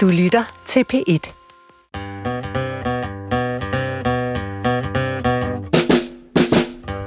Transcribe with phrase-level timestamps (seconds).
[0.00, 1.32] Du lytter til P1.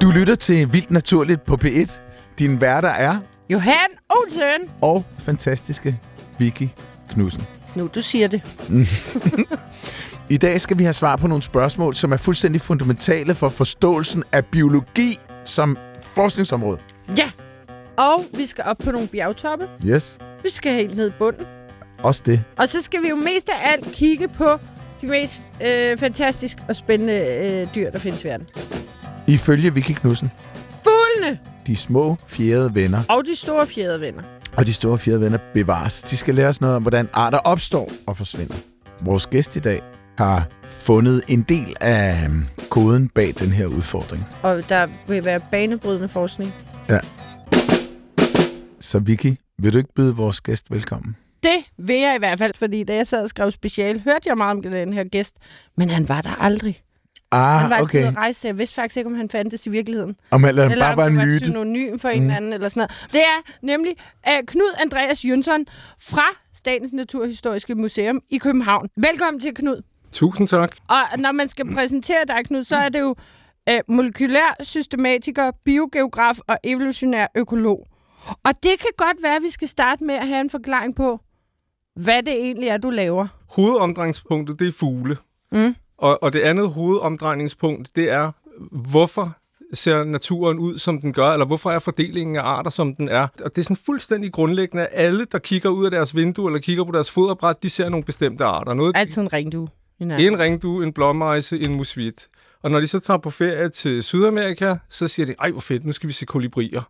[0.02, 2.00] Du lytter til Vildt Naturligt på P1.
[2.40, 3.16] Din værter er
[3.50, 4.70] Johan Olsen.
[4.82, 6.00] og fantastiske
[6.40, 6.68] Vicky
[7.10, 7.44] Knudsen.
[7.76, 8.42] Nu, du siger det.
[10.30, 14.24] I dag skal vi have svar på nogle spørgsmål, som er fuldstændig fundamentale for forståelsen
[14.32, 16.80] af biologi som forskningsområde.
[17.18, 17.32] Ja.
[17.98, 19.68] Og vi skal op på nogle bjergtoppe.
[19.86, 21.46] Yes, Vi skal helt ned i bunden.
[22.04, 22.44] Også det.
[22.58, 24.60] Og så skal vi jo mest af alt kigge på
[25.02, 28.48] de mest øh, fantastiske og spændende øh, dyr, der findes i verden.
[29.28, 30.32] Ifølge Vicky Knudsen,
[30.84, 34.24] Fuglene de små fjerde venner og de store fjerdevenner.
[34.58, 36.02] og de store fjerde venner bevares.
[36.02, 38.56] De skal lære os noget om, hvordan arter opstår og forsvinder.
[39.02, 39.80] Vores gæst i dag
[40.18, 44.26] har fundet en del af øhm, koden bag den her udfordring.
[44.42, 46.54] Og der vil være banebrydende forskning.
[48.80, 51.16] Så Vicky, vil du ikke byde vores gæst velkommen?
[51.44, 54.38] Det vil jeg i hvert fald, fordi da jeg sad og skrev special, hørte jeg
[54.38, 55.38] meget om den her gæst,
[55.78, 56.82] men han var der aldrig.
[57.34, 58.08] Han var Ah, altid okay.
[58.08, 60.16] at rejse, så jeg vidste faktisk ikke, om han fandtes i virkeligheden.
[60.32, 61.46] Om eller eller bare om var det en myte.
[61.46, 62.26] synonym for en mm.
[62.26, 63.12] eller anden, eller sådan noget.
[63.12, 63.96] Det er nemlig
[64.28, 65.66] uh, Knud Andreas Jønsson
[66.02, 68.90] fra Statens Naturhistoriske Museum i København.
[68.96, 69.82] Velkommen til, Knud.
[70.12, 70.76] Tusind tak.
[70.90, 73.16] Og når man skal præsentere dig, Knud, så er det jo
[73.72, 77.88] uh, molekylær systematiker, biogeograf og evolutionær økolog.
[78.44, 81.20] Og det kan godt være, at vi skal starte med at have en forklaring på,
[81.96, 83.28] hvad det egentlig er, du laver.
[83.50, 85.18] Hovedomdrejningspunktet, det er fugle.
[85.52, 85.76] Mm.
[85.98, 88.32] Og, og det andet hovedomdrejningspunkt, det er,
[88.72, 89.38] hvorfor
[89.74, 93.28] ser naturen ud, som den gør, eller hvorfor er fordelingen af arter, som den er.
[93.44, 96.60] Og det er sådan fuldstændig grundlæggende, at alle, der kigger ud af deres vindue, eller
[96.60, 98.74] kigger på deres foderbræt, de ser nogle bestemte arter.
[98.74, 99.68] Noget, Altid en ringdue.
[100.00, 102.28] en ringdue, en blåmejse, en musvit.
[102.64, 105.86] Og når de så tager på ferie til Sydamerika, så siger de, ej hvor fedt,
[105.86, 106.82] nu skal vi se kolibrier.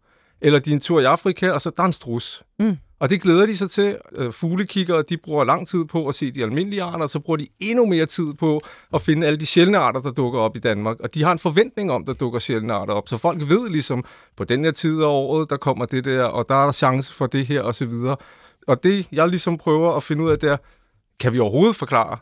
[0.42, 2.44] Eller de er en tur i Afrika, og så der er en strus.
[2.60, 2.78] Mm.
[3.00, 3.98] Og det glæder de sig til.
[4.16, 7.38] Øh, Fuglekiggere, de bruger lang tid på at se de almindelige arter, og så bruger
[7.38, 8.60] de endnu mere tid på
[8.94, 11.00] at finde alle de sjældne arter, der dukker op i Danmark.
[11.00, 13.10] Og de har en forventning om, der dukker sjældne arter op.
[13.10, 14.06] Så folk ved ligesom,
[14.38, 17.14] på den her tid af året, der kommer det der, og der er der chance
[17.14, 18.16] for det her, og så videre.
[18.68, 20.58] Og det, jeg ligesom prøver at finde ud af, det er,
[21.20, 22.18] kan vi overhovedet forklare,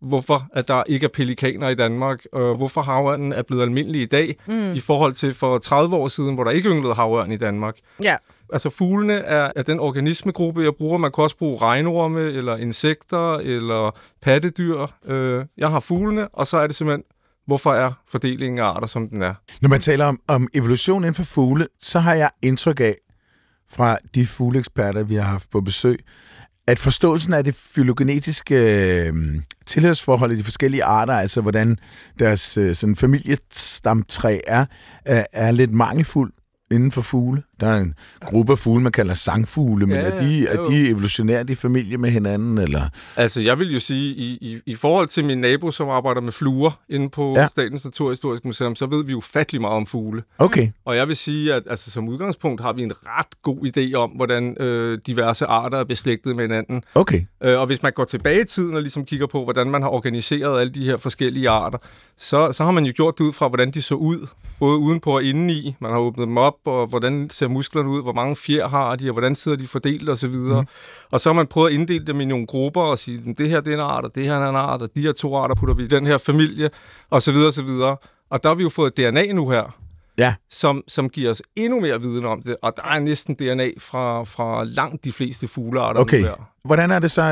[0.00, 4.06] hvorfor at der ikke er pelikaner i Danmark, og hvorfor havørnen er blevet almindelig i
[4.06, 4.72] dag, mm.
[4.72, 7.78] i forhold til for 30 år siden, hvor der ikke ynglede havørn i Danmark.
[8.02, 8.16] Ja.
[8.52, 10.98] Altså fuglene er, er den organismegruppe, jeg bruger.
[10.98, 14.86] Man kan også bruge regnorme, eller insekter, eller pattedyr.
[15.06, 17.04] Øh, jeg har fuglene, og så er det simpelthen,
[17.46, 19.34] hvorfor er fordelingen af arter, som den er.
[19.60, 22.94] Når man taler om, om evolution inden for fugle, så har jeg indtryk af,
[23.70, 25.98] fra de fugleeksperter, vi har haft på besøg,
[26.66, 28.54] at forståelsen af det fylogenetiske
[29.06, 29.14] øh,
[29.66, 31.78] tilhørsforhold i de forskellige arter, altså hvordan
[32.18, 34.66] deres øh, sådan familiestamtræ er,
[35.04, 36.32] er, er lidt mangelfuld
[36.70, 37.42] inden for fugle.
[37.64, 40.88] Der er en gruppe af fugle, man kalder sangfugle, men Ja, er, de, er de
[40.90, 42.58] evolutionært i familie med hinanden?
[42.58, 42.80] Eller?
[43.16, 46.32] Altså, jeg vil jo sige, i, i, i forhold til min nabo, som arbejder med
[46.32, 47.46] fluer inde på ja.
[47.46, 50.22] Statens Naturhistoriske Museum, så ved vi jo fattelig meget om fugle.
[50.38, 53.94] Okay, Og jeg vil sige, at altså, som udgangspunkt har vi en ret god idé
[53.94, 56.82] om, hvordan øh, diverse arter er beslægtet med hinanden.
[56.94, 57.20] okay.
[57.44, 59.88] Øh, og hvis man går tilbage i tiden og ligesom kigger på, hvordan man har
[59.88, 61.78] organiseret alle de her forskellige arter,
[62.16, 64.26] så, så har man jo gjort det ud fra, hvordan de så ud,
[64.58, 65.76] både udenpå og indeni.
[65.80, 69.08] Man har åbnet dem op, og hvordan ser musklerne ud, hvor mange fjer har de,
[69.08, 70.34] og hvordan sidder de fordelt osv.
[70.34, 70.66] Mm.
[71.10, 73.48] Og så har man prøvet at inddele dem i nogle grupper og sige, "Men det
[73.50, 75.36] her det er en art, og det her er en art, og de her to
[75.36, 76.70] arter putter vi i den her familie,
[77.10, 77.96] og så videre, og så videre.
[78.30, 79.76] Og der har vi jo fået DNA nu her,
[80.18, 83.70] Ja, som, som giver os endnu mere viden om det, og der er næsten DNA
[83.78, 86.20] fra, fra langt de fleste fuglearter Okay.
[86.20, 86.48] nu her.
[86.64, 87.22] Hvordan er det så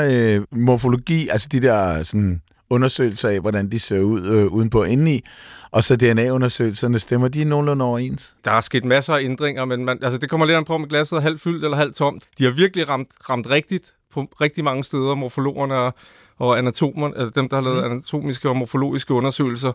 [0.50, 4.88] øh, morfologi, altså de der sådan, undersøgelser af, hvordan de ser ud øh, udenpå og
[4.88, 5.24] indeni,
[5.70, 8.36] og så DNA-undersøgelserne, stemmer de nogenlunde overens?
[8.44, 10.88] Der er sket masser af ændringer, men man, altså, det kommer lidt an på, om
[10.88, 12.24] glasset er halvt fyldt eller halvt tomt.
[12.38, 15.94] De har virkelig ramt, ramt rigtigt på rigtig mange steder, morfologerne og,
[16.38, 19.72] og anatomerne, altså dem, der har lavet anatomiske og morfologiske undersøgelser.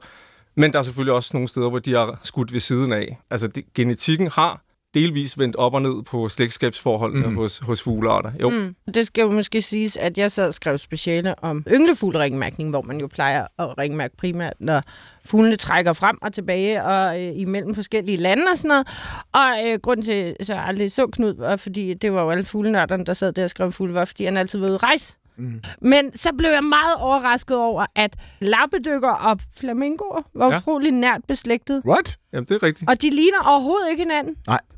[0.55, 3.19] Men der er selvfølgelig også nogle steder, hvor de har skudt ved siden af.
[3.29, 4.61] Altså, det, genetikken har
[4.97, 7.35] delvis vendt op og ned på slægtskabsforholdene mm.
[7.35, 8.31] hos, hos fuglearter.
[8.41, 8.49] Jo.
[8.49, 8.75] Mm.
[8.93, 12.99] Det skal jo måske siges, at jeg sad og skrev speciale om ynglefugleringmærkning, hvor man
[12.99, 14.81] jo plejer at ringmærke primært, når
[15.25, 18.87] fuglene trækker frem og tilbage og øh, imellem forskellige lande og sådan noget.
[19.33, 22.43] Og øh, grunden til, at jeg aldrig så Knud, var fordi det var jo alle
[22.43, 25.15] fuglenørderne, der sad der og skrev fugle, var fordi han altid var ude rejse.
[25.37, 25.61] Mm.
[25.81, 30.57] Men så blev jeg meget overrasket over, at lappedykker og flamingoer var ja.
[30.57, 31.81] Utrolig nært beslægtet.
[31.87, 32.17] What?
[32.33, 32.89] Jamen, det er rigtigt.
[32.89, 34.35] Og de ligner overhovedet ikke hinanden.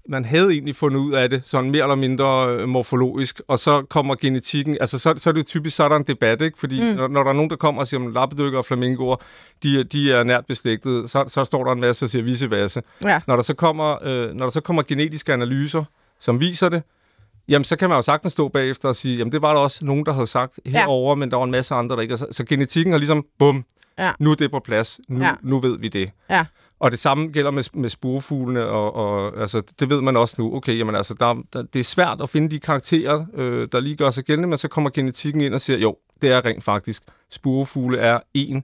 [0.09, 3.81] man havde egentlig fundet ud af det, sådan mere eller mindre øh, morfologisk, og så
[3.89, 6.59] kommer genetikken, altså så, så er det jo typisk, så er der en debat, ikke?
[6.59, 6.95] Fordi mm.
[6.97, 9.15] når, når der er nogen, der kommer og siger, at lappedykker og flamingoer,
[9.63, 12.51] de, er- de er nært beslægtet, så, så står der en masse og siger vice
[12.51, 12.81] versa.
[13.03, 13.21] Ja.
[13.27, 15.83] Når der så kommer, øh, når der så kommer genetiske analyser,
[16.19, 16.83] som viser det,
[17.50, 19.86] Jamen, så kan man jo sagtens stå bagefter og sige, jamen det var der også
[19.86, 22.18] nogen, der havde sagt herover, men der var en masse andre, der ikke.
[22.18, 23.66] Så, så genetikken er ligesom, bum,
[24.00, 24.12] Ja.
[24.19, 25.25] nu er det på plads, nu, Ja.
[25.28, 25.34] ja.
[25.42, 26.12] nu ved vi det.
[26.30, 26.46] Ja.
[26.80, 30.56] Og det samme gælder med, med sporefuglene, og, og altså, det ved man også nu.
[30.56, 33.96] Okay, jamen, altså, der, der, det er svært at finde de karakterer, øh, der lige
[33.96, 37.04] gør sig gældende, men så kommer genetikken ind og siger, jo, det er rent faktisk.
[37.31, 38.63] Sporefugle er en,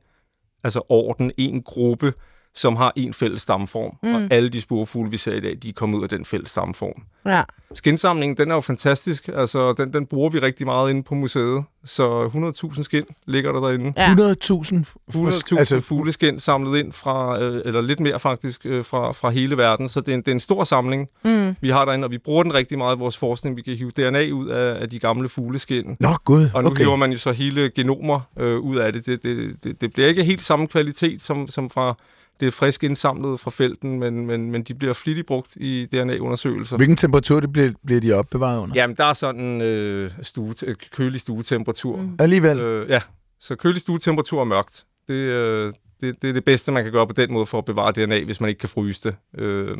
[0.63, 2.13] altså orden, en gruppe,
[2.55, 3.97] som har en fælles stamform.
[4.03, 4.15] Mm.
[4.15, 6.49] Og alle de sporefugle, vi ser i dag, de er kommet ud af den fælles
[6.51, 7.03] stamform.
[7.25, 7.43] Ja.
[7.73, 9.29] Skinsamlingen, den er jo fantastisk.
[9.33, 11.63] Altså, den, den bruger vi rigtig meget inde på museet.
[11.85, 12.27] Så
[12.75, 13.93] 100.000 skin ligger der derinde.
[13.97, 14.07] Ja.
[14.13, 19.29] 100.000 100.000 altså, fugleskin samlet ind fra, øh, eller lidt mere faktisk, øh, fra, fra
[19.29, 19.89] hele verden.
[19.89, 21.55] Så det er en, det er en stor samling, Mm.
[21.61, 23.55] vi har derinde, og vi bruger den rigtig meget i vores forskning.
[23.57, 25.97] Vi kan hive DNA ud af, af de gamle fugleskin.
[25.99, 26.49] Nå, gud.
[26.53, 26.83] Og nu okay.
[26.83, 29.05] hiver man jo så hele genomer øh, ud af det.
[29.05, 29.81] Det, det, det.
[29.81, 31.95] det bliver ikke helt samme kvalitet som, som fra
[32.39, 36.77] det friske indsamlet fra felten, men, men, men de bliver flittigt brugt i DNA-undersøgelser.
[36.77, 38.75] Hvilken temperatur det bliver, bliver de opbevaret under?
[38.75, 41.97] Jamen, der er sådan øh, stue, øh, kølig stuetemperatur.
[41.97, 42.15] Mm.
[42.19, 42.59] Alligevel.
[42.59, 43.01] Øh, ja,
[43.39, 44.85] så kølig stuetemperatur og mørkt.
[45.07, 47.65] Det, øh, det, det er det bedste, man kan gøre på den måde for at
[47.65, 49.15] bevare DNA, hvis man ikke kan fryse det.
[49.43, 49.77] Øh,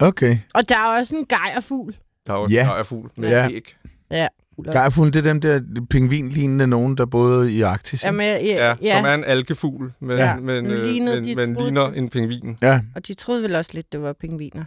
[0.00, 0.38] Okay.
[0.54, 1.96] Og der er også en gejerfugl.
[2.26, 2.74] der er også Ja.
[2.76, 2.82] ja.
[2.82, 3.48] fugl med Ja.
[3.50, 3.76] æg.
[4.10, 4.26] Ja.
[4.72, 5.60] Gejrfuglen, det er dem der
[5.90, 8.04] pingvinlignende nogen, der boede i Arktis.
[8.04, 10.36] Jamen, ja, Ja, ja, som er en algefugl, men, Ja.
[10.36, 12.56] men, Men øh, lignede men, men troede- ligner en pingvin.
[12.62, 14.64] Ja, og de troede vel også lidt, det var pingviner.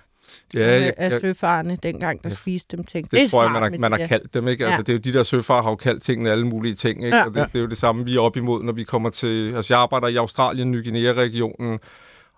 [0.53, 2.35] Ja, Ja, jeg, af søfarerne dengang, der Ja.
[2.35, 3.11] spiste dem ting.
[3.11, 4.47] det, det tror jeg, man har, man har kaldt dem.
[4.47, 4.65] Ikke?
[4.65, 4.81] Altså, Ja.
[4.81, 7.05] det er jo de der søfare har jo kaldt tingene alle mulige ting.
[7.05, 7.17] Ikke?
[7.17, 7.25] Ja.
[7.25, 9.53] Og det, det, er jo det samme, vi er op imod, når vi kommer til...
[9.55, 11.79] Altså, jeg arbejder i Australien, Ny Guinea-regionen,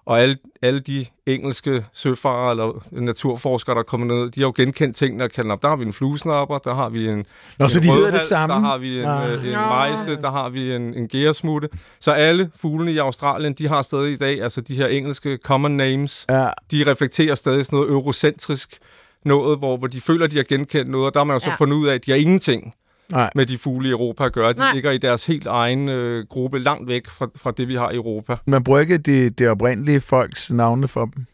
[0.06, 4.54] og alle, alle de engelske søfarere eller naturforskere, der er kommet ned, de har jo
[4.56, 5.62] genkendt tingene og kaldt op.
[5.62, 7.26] Der har vi en fluesnapper, der har vi en,
[7.60, 8.56] Nå, så en de hedder rødhal, det samme?
[8.56, 9.32] Der har vi en, Ah.
[9.34, 9.60] øh, en Nå.
[9.60, 11.70] mejse, der har vi en, en gæresmutte.
[12.00, 15.72] Så alle fuglene i Australien, de har stadig i dag, altså de her engelske common
[15.72, 16.48] names, ja.
[16.72, 18.80] de reflekterer stadig sådan noget eurocentrisk
[19.26, 21.50] noget, hvor, hvor de føler, de har genkendt noget, og der har man jo så
[21.50, 21.56] ja.
[21.56, 22.74] fundet ud af, at de har ingenting
[23.12, 23.30] Nej.
[23.36, 24.54] med de fugle i Europa at gøre.
[24.54, 24.74] De Nej.
[24.74, 27.96] ligger i deres helt egen øh, gruppe, langt væk fra, fra det, vi har i
[27.96, 28.36] Europa.
[28.46, 31.26] Man bruger ikke det, det oprindelige folks navne for dem.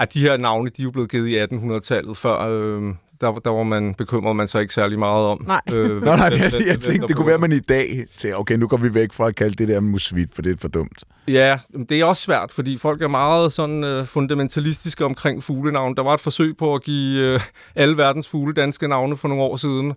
[0.00, 3.50] At de her navne, de er jo blevet givet i 1800-tallet, før øh, der, der
[3.50, 5.44] var man bekymret man så ikke særlig meget om.
[5.46, 5.60] Nej.
[5.72, 8.38] Øh, Nå, nej, jeg, jeg hvem tænkte, det kunne være, at man i dag tænker,
[8.38, 10.68] okay, nu går vi væk fra at kalde det der musvit, for det er for
[10.68, 11.04] dumt.
[11.28, 15.96] Ja, men det er også svært, fordi folk er meget sådan øh, fundamentalistiske omkring fuglenavn.
[15.96, 17.40] Der var et forsøg på at give øh,
[17.74, 19.92] alle verdens fugle danske navne for nogle år siden,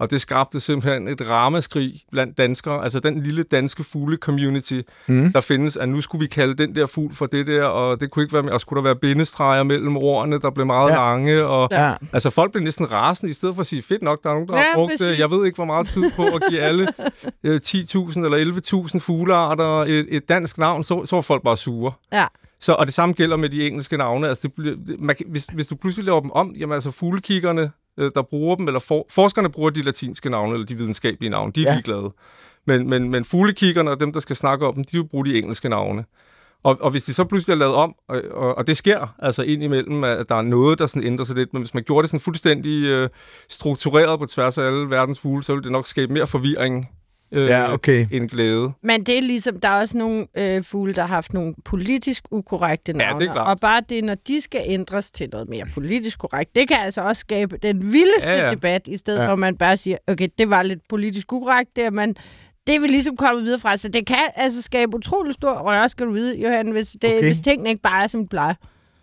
[0.00, 2.82] og det skabte simpelthen et ramaskrig blandt danskere.
[2.84, 5.32] Altså den lille danske fugle-community, mm.
[5.32, 8.10] der findes, at nu skulle vi kalde den der fugl for det der, og det
[8.10, 10.94] kunne ikke være med, og skulle der være bindestreger mellem ordene, der blev meget Ja.
[10.94, 11.92] lange, og Ja.
[12.12, 14.48] Altså, folk blev næsten rasende, i stedet for at sige, fedt nok, der er nogen,
[14.48, 15.06] der Ja, har brugt præcis.
[15.06, 15.18] det.
[15.18, 16.88] Jeg ved ikke, hvor meget tid på at give alle
[17.46, 21.92] øh, 10.000 eller 11.000 fuglearter et, et dansk navn, så, så var folk bare sure.
[22.12, 22.26] Ja.
[22.60, 24.28] Så, og det samme gælder med de engelske navne.
[24.28, 27.68] Altså, det, man, hvis, hvis du pludselig laver dem om, jamen altså fuglekiggerne, øh,
[28.14, 31.60] der bruger dem, eller for, forskerne bruger de latinske navne, eller de videnskabelige navne, de
[31.60, 31.70] er Ja.
[31.70, 31.74] ja.
[31.76, 32.12] ligeglade.
[32.66, 35.38] Men, men, men fuglekiggerne og dem, der skal snakke om dem, de vil bruge de
[35.38, 36.04] engelske navne.
[36.62, 39.42] Og, og hvis de så pludselig er lavet om, og, og, og det sker altså
[39.42, 42.10] indimellem, at der er noget, der sådan ændrer sig lidt, men hvis man gjorde det
[42.10, 43.08] sådan fuldstændig øh,
[43.48, 46.88] struktureret på tværs af alle verdens fugle, så ville det nok skabe mere forvirring
[47.32, 48.06] øh, Ja, okay.
[48.12, 48.72] end glæde.
[48.82, 52.24] Men det er ligesom, der er også nogle øh, fugle, der har haft nogle politisk
[52.30, 53.24] ukorrekte det er navne.
[53.26, 53.46] klart.
[53.48, 57.00] og bare det, når de skal ændres til noget mere politisk korrekt, det kan altså
[57.00, 58.50] også skabe den vildeste Ja, ja.
[58.50, 59.22] debat, i stedet Ja.
[59.22, 59.28] ja.
[59.28, 62.16] for at man bare siger, okay, det var lidt politisk ukorrekt, det er man...
[62.66, 65.88] Det er vi ligesom kommet videre fra, så det kan altså skabe utrolig stor røre,
[65.88, 67.20] skal du vide, Johan, hvis, det, Okay.
[67.22, 68.54] hvis tingene ikke bare er, som de plejer.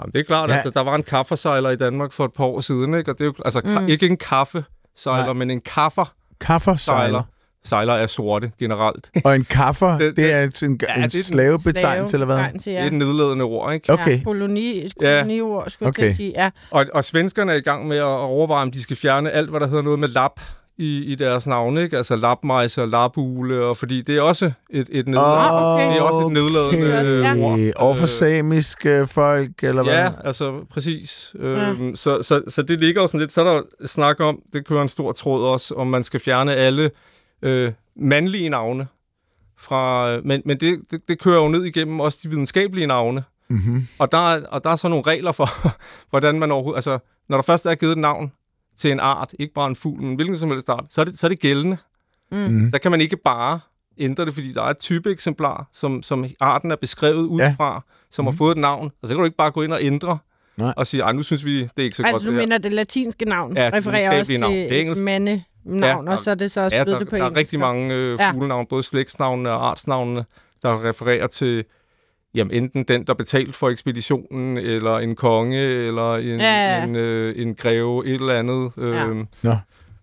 [0.02, 0.54] Jamen, det er klart, Ja.
[0.56, 0.60] ja.
[0.60, 3.12] altså, der var en kaffesejler i Danmark for et par år siden, ikke?
[3.12, 3.88] Og det er jo, altså, mm.
[3.88, 5.34] ikke en kaffesejler, Nej.
[5.34, 6.14] men en kaffersejler.
[6.40, 7.24] Kaffersejler.
[7.68, 9.10] Sejler er sorte generelt.
[9.26, 12.36] Og en kaffer, Det- det er en, en, Ja, en slavebetegnelse, eller hvad?
[12.38, 12.44] Ja.
[12.44, 12.52] Ja.
[12.72, 13.94] Det er et nedladende ord, ikke?
[13.94, 14.18] Okay.
[14.18, 15.14] Ja, koloni, Ja.
[15.22, 16.00] koloniord, skulle Okay.
[16.02, 16.08] okay.
[16.08, 16.34] jeg sige.
[16.36, 16.50] Ja.
[16.72, 19.60] Og, og svenskerne er i gang med at overveje, om de skal fjerne alt, hvad
[19.60, 20.40] der hedder noget med lap
[20.80, 21.98] i, i deres navne, ikke?
[21.98, 25.88] Altså lapmejse og lapule, og fordi det er også et, et nedladende Ah, okay.
[25.90, 27.46] Det er også et nedladende Ja.
[27.46, 27.60] ord.
[27.76, 29.94] Overfor Øh, samiske folk, eller hvad?
[29.94, 31.36] Ja, altså præcis.
[31.40, 34.68] Øhm, så, så, så det ligger jo sådan lidt, så er der snak om, det
[34.68, 36.92] kører en stor tråd også, om man skal fjerne alle
[37.42, 38.88] øh, mandlige navne.
[39.60, 43.24] Fra, men men det, det, det kører jo ned igennem også de videnskabelige navne.
[43.50, 43.88] Mm-hmm.
[44.00, 45.48] Og der, er, og der er så nogle regler for,
[46.10, 46.78] hvordan man overhovedet...
[46.78, 48.32] Altså, når der først er givet et navn
[48.78, 51.20] til en art, ikke bare en fugl, men hvilken som helst art, så er det,
[51.20, 51.78] så er det gældende.
[52.32, 52.72] Mm.
[52.72, 53.60] Der kan man ikke bare
[53.98, 57.80] ændre det, fordi der er et type eksemplar, som, som arten er beskrevet udefra, ja.
[58.12, 58.92] som har fået et navn.
[59.02, 60.18] Og så kan du ikke bare gå ind og ændre
[60.58, 60.74] Nej.
[60.78, 62.42] og sige, nu synes vi, det er ikke så Altså, godt du det her.
[62.48, 64.54] mener det latinske navn, Ja, det refererer også videnskabelige til navn.
[64.54, 67.10] Det er et mandenavn, Ja, og så er det så også Ja, blevet der, det
[67.10, 67.40] på der er engelsk.
[67.40, 68.32] rigtig mange øh, Ja.
[68.32, 70.26] fuglenavne, både slægtsnavnene og artsnavnene,
[70.62, 71.66] der refererer til
[72.36, 76.84] jamen, enten den, der betalt for ekspeditionen, eller en konge, eller en, Ja, ja.
[76.84, 78.72] en, øh, en greve, et eller andet.
[78.78, 79.06] Ja.
[79.08, 79.52] Øh, Nå.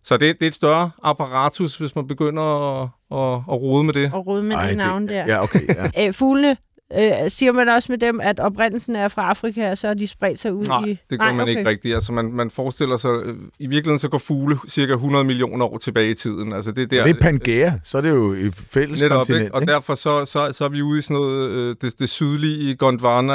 [0.06, 2.42] Så det, det er et større apparatus, hvis man begynder
[2.82, 4.10] at, at, at rode med det.
[4.14, 5.24] Og rode med Ej, de navne der.
[5.28, 5.60] Ja, okay.
[5.96, 6.06] Ja.
[6.08, 6.56] Øh, fuglene,
[6.98, 10.06] øh, siger man også med dem, at oprindelsen er fra Afrika, og så er de
[10.06, 10.98] spredt sig ud Nej, i...
[11.10, 11.50] det gør man okay.
[11.56, 11.94] ikke rigtigt.
[11.94, 15.78] Altså, man, man forestiller sig, øh, i virkeligheden så går fugle cirka 100 millioner år
[15.78, 16.52] tilbage i tiden.
[16.52, 19.16] Altså, det, er Så der, det er Pangea, så er det jo et fælles Netop,
[19.16, 19.54] kontinent, ikke?
[19.54, 19.72] Og ikke?
[19.72, 23.32] derfor så, så, så er vi ude i sådan noget, øh, det, det sydlige Gondwana,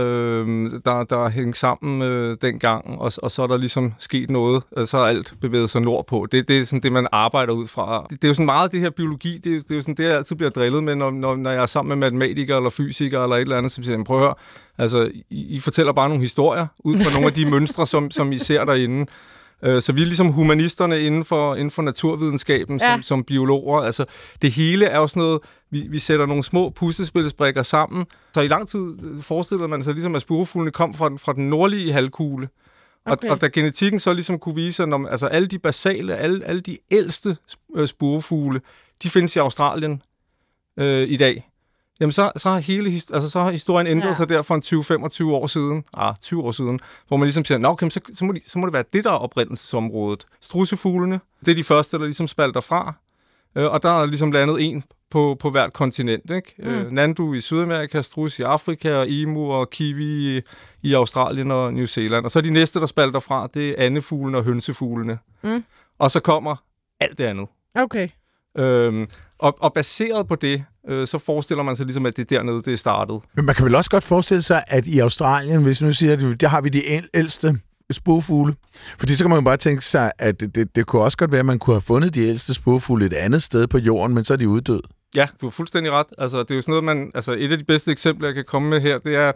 [0.00, 4.62] øh, der, der hænger sammen øh, dengang, og, og så er der ligesom sket noget,
[4.76, 6.26] øh, så er alt bevæget sig nordpå.
[6.32, 8.06] Det, det er sådan det, man arbejder ud fra.
[8.10, 9.94] Det, det er jo sådan meget det her biologi, det, er- det er jo sådan
[9.94, 12.70] det, jeg altid bliver drillet med, når, når, når jeg er sammen med matematikere eller
[12.70, 14.34] fysikere eller et eller andet, som siger, prøv at høre,
[14.78, 18.32] altså, I, I fortæller bare nogle historier ud fra nogle af de mønstre, som, som
[18.32, 19.06] I ser derinde.
[19.64, 22.94] Øh, Så vi er ligesom humanisterne inden for, inden for naturvidenskaben Ja.
[22.94, 23.80] som, som biologer.
[23.80, 24.04] Altså,
[24.42, 25.40] det hele er jo sådan noget,
[25.70, 28.06] vi, vi sætter nogle små puslespilsbrikker sammen.
[28.34, 31.32] Så i lang tid øh, forestillede man sig ligesom, at spurvefuglene kom fra, den- fra
[31.32, 32.48] den nordlige halvkugle.
[33.06, 33.28] Okay.
[33.28, 36.60] Og, og da genetikken så ligesom kunne vise, at altså alle de basale, alle, alle
[36.60, 37.36] de ældste
[37.76, 38.60] øh, spurvefugle,
[39.02, 40.02] de findes i Australien
[40.78, 41.48] øh, i dag.
[42.02, 44.14] Jamen så, så, har hele, altså, så har historien ændret Ja.
[44.14, 44.62] sig der for en
[45.30, 48.24] 20-25 år siden, ah, 20 år siden, hvor man ligesom siger, Nå, okay, så, så,
[48.24, 50.26] må de, så må det være det, der er oprindelsesområdet.
[50.40, 52.94] Strussefuglene, det er de første, der ligesom spalter fra,
[53.56, 56.30] øh, og der er ligesom landet en på, på hvert kontinent.
[56.30, 56.54] Ikke?
[56.58, 56.64] Mm.
[56.64, 60.40] Øh, Nandu i Sydamerika, strus i Afrika, og emu og kiwi i,
[60.82, 62.24] i Australien og New Zealand.
[62.24, 65.18] Og så er de næste, der spalter fra, det er andefuglene og hønsefuglene.
[65.42, 65.64] Mm.
[65.98, 66.56] Og så kommer
[67.00, 67.48] alt det andet.
[67.74, 68.08] Okay.
[68.58, 72.36] Øhm, og, og baseret på det, øh, så forestiller man sig ligesom, at det er
[72.36, 73.20] dernede, det er startet.
[73.34, 76.12] Men man kan vel også godt forestille sig, at i Australien, hvis vi nu siger,
[76.12, 77.58] at der har vi de æl- ældste
[77.90, 78.54] spurfugle.
[78.98, 81.32] Fordi så kan man jo bare tænke sig, at det, det, det kunne også godt
[81.32, 84.24] være, at man kunne have fundet de ældste spurfugle et andet sted på jorden, men
[84.24, 84.80] så er de uddød.
[85.16, 86.06] Ja, du har fuldstændig ret.
[86.18, 87.10] Altså, det er jo sådan noget, man...
[87.14, 89.34] Altså, et af de bedste eksempler, jeg kan komme med her, det er, at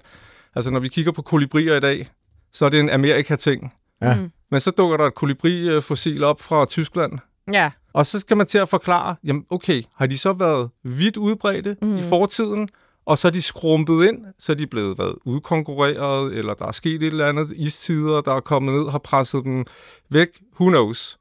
[0.56, 2.08] altså, når vi kigger på kolibrier i dag,
[2.52, 3.72] så er det en Amerika-ting.
[4.02, 4.14] Ja.
[4.14, 4.30] Mm.
[4.50, 7.12] Men så dukker der et kolibri-fossil op fra Tyskland,
[7.52, 7.70] Ja.
[7.96, 11.76] Og så skal man til at forklare, jamen okay, har de så været vidt udbredte
[11.82, 11.96] mm.
[11.96, 12.68] i fortiden,
[13.06, 16.72] og så er de skrumpet ind, så er de blevet været udkonkurreret, eller der er
[16.72, 19.64] sket et eller andet, istider, der er kommet ned, har presset dem
[20.10, 20.28] væk,
[20.60, 21.18] who knows.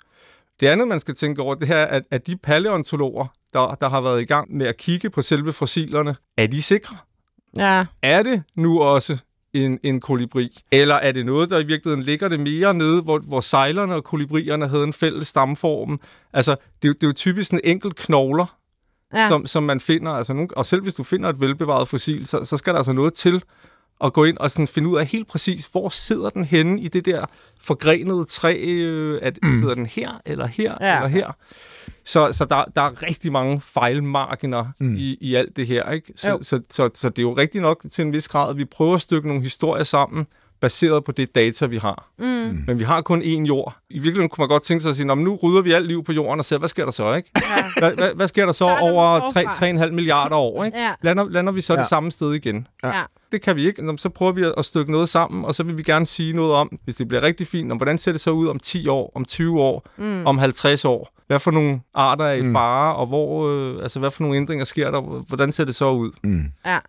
[0.60, 4.02] Det andet, man skal tænke over, det her, at, at de paleontologer, der, der har
[4.02, 6.98] været i gang med at kigge på selve fossilerne, er de sikre?
[7.58, 7.86] Ja.
[8.02, 9.18] Er det nu også
[9.64, 10.58] en, en kolibri?
[10.72, 14.04] Eller er det noget, der i virkeligheden ligger det mere nede, hvor, hvor sejlerne og
[14.04, 16.00] kolibrierne havde en fælles stamform?
[16.34, 18.58] Altså, det, er jo- det er jo typisk en enkelt knogler,
[19.16, 19.28] Ja.
[19.30, 20.12] som, som man finder.
[20.12, 22.94] Altså, nogle, og selv hvis du finder et velbevaret fossil, så, så skal der altså
[22.94, 23.44] noget til
[24.04, 26.88] at gå ind og sådan finde ud af helt præcis, hvor sidder den henne i
[26.88, 27.26] det der
[27.62, 28.64] forgrenede træ?
[28.68, 30.96] Øh, at, sidder den her, eller her, Ja.
[30.96, 31.32] eller her?
[32.06, 34.96] Så, så der, der er rigtig mange fejlmarginer mm.
[34.98, 35.92] i, i alt det her.
[35.92, 36.14] Ikke?
[36.16, 38.66] Så, så, så, så det er jo rigtigt nok til en vis grad, at vi
[38.66, 40.28] prøver at stykke nogle historier sammen,
[40.62, 42.10] baseret på det data, vi har.
[42.20, 42.64] Mm.
[42.68, 43.76] Men vi har kun én jord.
[43.90, 45.88] I virkeligheden kunne man godt tænke sig at sige, "Nå, men nu rydder vi alt
[45.88, 47.32] liv på jorden og ser, hvad sker der så, ikke?
[47.36, 47.42] Ja.
[47.80, 49.86] Hvad, hvad, hvad sker der så over forfra.
[49.86, 50.78] 3-3,5 milliarder år, ikke?
[50.78, 50.92] Ja.
[51.02, 51.78] Lander, lander vi så ja.
[51.80, 51.82] Ja.
[51.82, 52.68] det samme sted igen?
[52.84, 53.04] Ja.
[53.32, 53.86] Det kan vi ikke.
[53.86, 56.54] Nå, Så prøver vi at stykke noget sammen, og så vil vi gerne sige noget
[56.54, 59.12] om, hvis det bliver rigtig fint, om hvordan ser det så ud om 10 år,
[59.16, 60.26] om 20 år, mm.
[60.26, 61.15] om 50 år?
[61.28, 64.66] Hvad for nogle arter er i fare, og hvor, øh, altså, hvad for nogle ændringer
[64.66, 65.02] sker der?
[65.28, 66.12] Hvordan ser det så ud?
[66.24, 66.52] Mm.
[66.66, 66.80] Ja.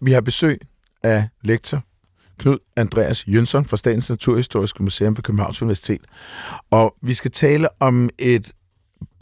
[0.00, 0.58] Vi har besøg
[1.02, 1.82] af lektor
[2.38, 6.00] Knud Andreas Jønsson fra Statens Naturhistoriske Museum ved Københavns Universitet.
[6.70, 8.52] Og vi skal tale om et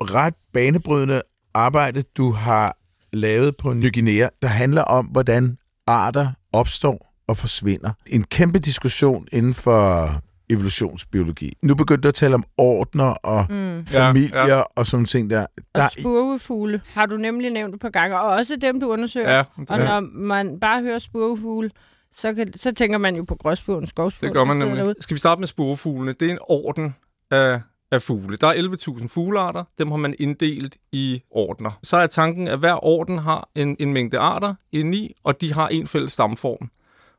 [0.00, 1.22] ret banebrydende
[1.54, 2.76] arbejde, du har
[3.12, 7.90] lavet på Ny Guinea, der handler om, hvordan arter opstår og forsvinder.
[8.06, 10.10] En kæmpe diskussion inden for
[10.50, 11.52] evolutionsbiologi.
[11.62, 13.86] Nu begyndte du at tale om ordner og Mm.
[13.86, 15.46] familier Ja, og sådan ting der.
[15.74, 19.30] der Og spurvefugle har du nemlig nævnt et par gange, og også dem, du undersøger.
[19.36, 21.70] Ja, Og når man bare hører spurvefugle,
[22.12, 24.28] så, kan, så tænker man jo på gråspuren, skovspuren.
[24.28, 24.76] det gør man nemlig.
[24.76, 24.94] derude.
[25.00, 26.12] Skal vi starte med sporefuglene?
[26.12, 26.94] Det er en orden
[27.30, 27.60] af,
[27.92, 28.36] af fugle.
[28.36, 29.64] Der er 11.000 fuglearter.
[29.78, 31.78] Dem har man inddelt i ordner.
[31.82, 35.68] Så er tanken, at hver orden har en, en mængde arter indeni, og de har
[35.68, 36.70] en fælles stamform.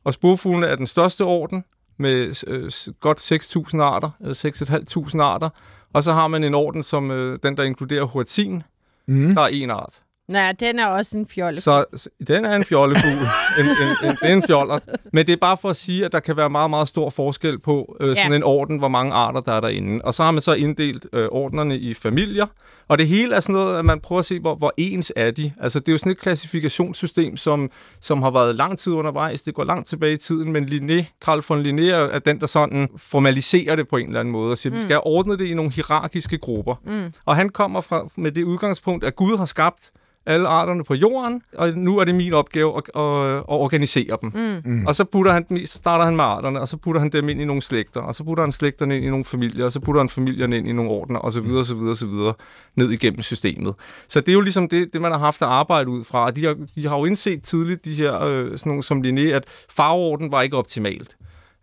[0.03, 1.63] Og sporefuglene er den største orden
[1.99, 3.31] med øh, godt
[3.73, 5.49] 6.000 arter, øh, 6.500 arter.
[5.93, 8.63] Og så har man en orden, som øh, den, der inkluderer huatin.
[9.07, 9.35] Mm.
[9.35, 10.01] Der er en art.
[10.29, 11.61] Nej, den er også en fjolle.
[11.61, 13.11] Så, så den er en fjollefugl.
[13.59, 14.79] en, en, en, det er en fjoller.
[15.13, 17.59] Men det er bare for at sige, at der kan være meget, meget stor forskel
[17.59, 18.35] på øh, sådan Ja.
[18.35, 20.05] en orden, hvor mange arter der er derinde.
[20.05, 22.45] Og så har man så inddelt øh, ordnerne i familier.
[22.87, 25.31] Og det hele er sådan noget, at man prøver at se, hvor, hvor ens er
[25.31, 25.51] de.
[25.59, 27.71] Altså det er jo sådan et klassifikationssystem, som,
[28.01, 29.41] som har været lang tid undervejs.
[29.41, 32.89] Det går langt tilbage i tiden, men Linné, Carl von Linné er den, der sådan
[32.97, 34.75] formaliserer det på en eller anden måde og siger, mm.
[34.75, 36.75] vi skal have ordnet det i nogle hierarkiske grupper.
[36.85, 37.13] Mm.
[37.25, 39.91] Og han kommer fra med det udgangspunkt, at Gud har skabt
[40.29, 44.31] alle arterne på jorden, og nu er det min opgave at, at, at organisere dem.
[44.35, 44.71] Mm.
[44.71, 44.85] Mm.
[44.87, 47.09] Og så, putter han dem i, så starter han med arterne, og så putter han
[47.09, 49.71] dem ind i nogle slægter, og så putter han slægterne ind i nogle familier, og
[49.71, 52.33] så putter han familierne ind i nogle ordner, og så videre, så videre, så videre,
[52.75, 53.73] ned igennem systemet.
[54.07, 56.25] Så det er jo ligesom det, det man har haft at arbejde ud fra.
[56.25, 59.21] Og de har, de har jo indset tidligt, de her, øh, sådan nogle som Linné,
[59.21, 61.15] at farveorden var ikke optimalt.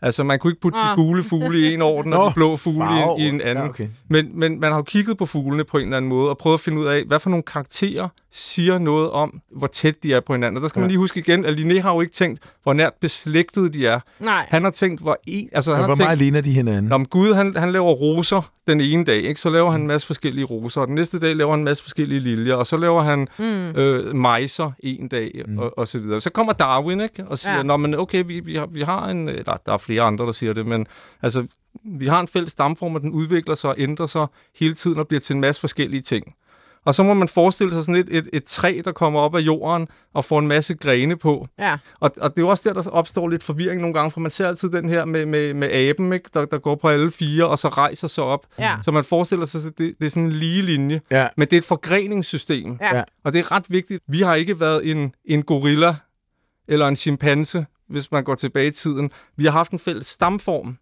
[0.02, 0.90] Altså, man kunne ikke putte ah.
[0.90, 2.87] de gule fugle i en orden, og de blå fugle
[3.18, 3.64] i, i en anden.
[3.64, 3.88] Ja, okay.
[4.08, 6.54] men, men man har jo kigget på fuglene på en eller anden måde, og prøvet
[6.54, 10.21] at finde ud af, hvad for nogle karakterer siger noget om, hvor tæt de er
[10.21, 10.57] på hinanden.
[10.57, 10.83] Og der skal ja.
[10.83, 14.00] man lige huske igen, at Linné har jo ikke tænkt, hvor nært beslægtede de er.
[14.21, 14.47] Nej.
[14.50, 15.49] Han har tænkt, hvor en...
[15.52, 16.93] Altså, han hvor har tænkt, meget ligner de hinanden?
[16.93, 19.40] Om Gud, han, han laver roser den ene dag, ikke?
[19.40, 21.83] så laver han en masse forskellige roser, og den næste dag laver han en masse
[21.83, 23.45] forskellige liljer, og så laver han mm.
[23.45, 25.59] øh, mejser en dag, mm.
[25.59, 26.21] og, og så videre.
[26.21, 27.25] Så kommer Darwin ikke?
[27.26, 27.62] og siger, ja.
[27.62, 29.28] Nå, men okay, vi, vi, har, vi har en...
[29.28, 30.87] Eller, der er flere andre, der siger det, men
[31.23, 31.47] altså,
[31.85, 34.26] vi har en fælles stamform, og den udvikler sig og ændrer sig
[34.59, 36.35] hele tiden og bliver til en masse forskellige ting.
[36.87, 39.40] Og så må man forestille sig sådan et, et, et træ, der kommer op af
[39.40, 41.47] jorden og får en masse grene på.
[41.59, 41.78] Ja.
[42.00, 44.31] Og, og det er jo også der, der opstår lidt forvirring nogle gange, for man
[44.31, 46.31] ser altid den her med, med, med aben, ikke?
[46.35, 48.47] Der, der går på alle fire, og så rejser sig op.
[48.59, 48.76] Ja.
[48.83, 51.00] Så man forestiller sig, at det, det er sådan en lige linje.
[51.11, 51.28] Ja.
[51.37, 52.78] Men det er et forgreningssystem.
[52.81, 53.02] Ja.
[53.25, 54.05] Og det er ret vigtigt.
[54.09, 55.97] Vi har ikke været en, en gorilla
[56.69, 59.11] eller en chimpanse, hvis man går tilbage i tiden.
[59.37, 60.78] Vi har haft en fælles stamform.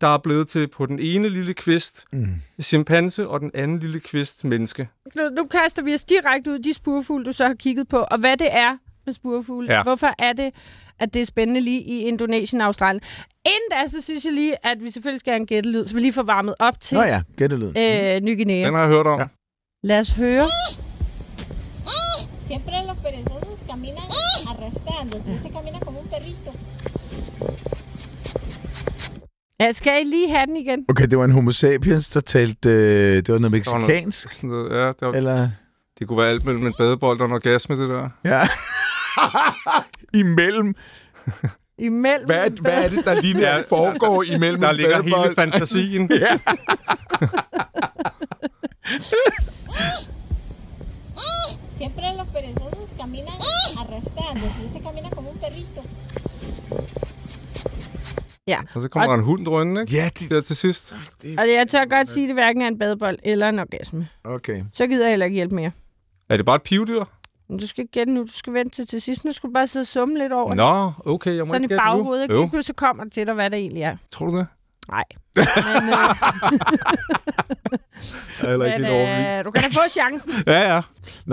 [0.00, 2.34] Der er blevet til på den ene lille kvist mm.
[2.62, 4.88] chimpanse, og den anden lille kvist menneske.
[5.16, 7.98] Nu, nu kaster vi os direkte ud i de spurfugle, du så har kigget på,
[7.98, 8.76] og hvad det er
[9.06, 9.74] med spurfugle.
[9.74, 9.82] Ja.
[9.82, 10.50] Hvorfor er det,
[10.98, 13.00] at det er spændende lige i Indonesien og Australien?
[13.46, 16.00] Inden da, så synes jeg lige, at vi selvfølgelig skal have en gættelyd, så vi
[16.00, 17.76] lige får varmet op til Nå ja, gættelyden.
[17.78, 18.66] øh, Ny Guinea.
[18.66, 19.20] Den har jeg hørt om.
[19.20, 19.26] Ja.
[19.82, 20.46] Lad os høre.
[22.46, 24.08] Siempre los perezosos caminan
[24.50, 25.28] arrastrándose.
[25.36, 26.50] Este camina como un perrito.
[29.60, 30.84] Ja, skal I lige have den igen?
[30.88, 32.68] Okay, det var en homo sapiens, der talte...
[32.68, 34.30] Øh, det var noget var mexikansk.
[34.30, 35.50] Sådan noget, ja, der, Eller...
[35.98, 38.08] det kunne være alt mellem en badebold og en orgasme, det der.
[38.24, 38.40] Ja.
[40.24, 40.74] imellem.
[41.78, 42.26] Imellem.
[42.26, 45.22] Hvad er, hvad er det, der lige Ja, foregår imellem Der ligger badebold?
[45.22, 46.10] hele fantasien.
[46.20, 46.38] Ja.
[51.78, 53.38] Siempre los perezosos caminan
[53.80, 54.58] arrastrándose.
[54.66, 55.82] Este camina como un perrito.
[58.48, 58.58] Ja.
[58.74, 59.92] Og så kommer Og- der en hund drønende, ikke?
[59.94, 60.94] Ja, det, Der til sidst.
[61.38, 64.08] Og jeg tør godt sige, at det hverken er en badebold eller en orgasme.
[64.24, 64.62] okay.
[64.74, 65.70] Så gider jeg heller ikke hjælpe mere.
[66.30, 67.04] Er det bare et pivdyr?
[67.48, 68.22] Men du skal ikke gætte nu.
[68.22, 69.24] Du skal vente til til sidst.
[69.24, 70.56] Nu skal du bare sidde og summe lidt over det.
[70.56, 71.80] Nå, okay, jeg må Sådan i ikke nu.
[71.80, 72.22] baghovedet.
[72.22, 72.34] Ikke?
[72.34, 73.96] Jo, Lige pludselig kommer det til dig, hvad det egentlig er.
[74.12, 74.46] tror du det?
[74.88, 75.04] Nej.
[75.36, 75.94] Men, øh,
[78.40, 79.38] Jeg er heller ikke men helt overbevist.
[79.38, 80.32] øh, du kan da få chancen.
[80.54, 80.80] Ja, ja.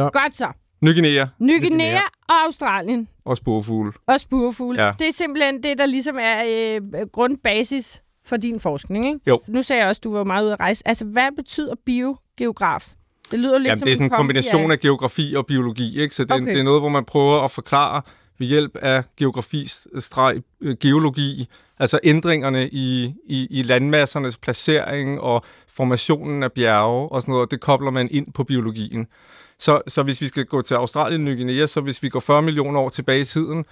[0.10, 0.47] Godt så.
[0.86, 3.91] Ny Guinea Ny Guinea og Australien og sporfugle.
[4.08, 4.84] og spurfugle.
[4.86, 4.91] Ja.
[5.00, 9.06] Det er simpelthen det, der ligesom er øh, grundbasis for din forskning.
[9.06, 9.19] Ikke?
[9.28, 9.39] Jo.
[9.48, 10.88] Nu sagde jeg også, at du var meget ude at rejse.
[10.88, 12.88] Altså, hvad betyder biogeograf?
[13.32, 16.02] Det lyder lidt Jamen, som det er sådan en kombi kombination af geografi og biologi,
[16.02, 16.15] ikke?
[16.15, 16.45] Så det, Okay.
[16.45, 18.02] det er noget, hvor man prøver at forklare
[18.39, 19.67] ved hjælp af geografi,
[20.00, 21.48] streg, øh, geologi,
[21.80, 27.62] altså ændringerne i, i, i landmassernes placering og formationen af bjerge og sådan noget, det
[27.62, 29.08] kobler man ind på biologien.
[29.60, 32.41] Så, så hvis vi skal gå til Australien Ny Guinea, så hvis vi går 40
[32.41, 33.65] millioner år tilbage i tiden,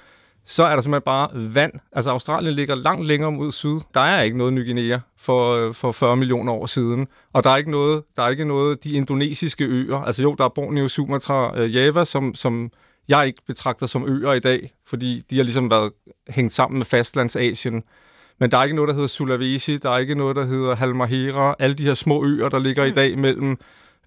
[0.45, 1.73] så er der simpelthen bare vand.
[1.91, 3.79] Altså Australien ligger langt længere mod syd.
[3.93, 7.07] Der er ikke noget Ny Guinea for, for 40 millioner år siden.
[7.33, 9.97] Og der er ikke noget, der er ikke noget de indonesiske øer.
[9.97, 12.71] Altså jo, der er Borneo, Sumatra, øh, Java, som, som
[13.07, 15.91] jeg ikke betragter som øer i dag, fordi de har ligesom været
[16.29, 17.83] hængt sammen med fastlandsasien.
[18.39, 21.55] Men der er ikke noget, der hedder Sulawesi, der er ikke noget, der hedder Halmahera,
[21.59, 23.57] alle de her små øer, der ligger i dag mellem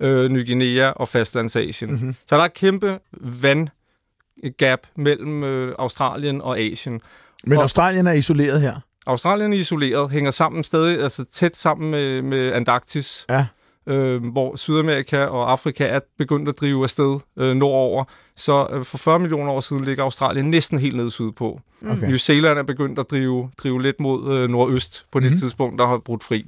[0.00, 1.90] øh, Ny Guinea og fastlandsasien.
[1.90, 2.14] Mm-hmm.
[2.26, 7.00] Så der er kæmpe vandgap mellem øh, Australien og Asien.
[7.46, 8.80] Men Og- Australien er isoleret her.
[9.06, 13.46] Australien er isoleret, hænger sammen stadig, altså tæt sammen med, med Antarktis, Ja.
[13.86, 18.04] øh, hvor Sydamerika og Afrika er begyndt at drive afsted øh, nordover.
[18.36, 21.60] Så øh, for 40 millioner år siden ligger Australien næsten helt nede sydpå.
[21.90, 22.06] Okay.
[22.08, 25.40] New Zealand er begyndt at drive, drive lidt mod øh, nordøst på det mm-hmm.
[25.40, 26.46] tidspunkt, der har brudt fri.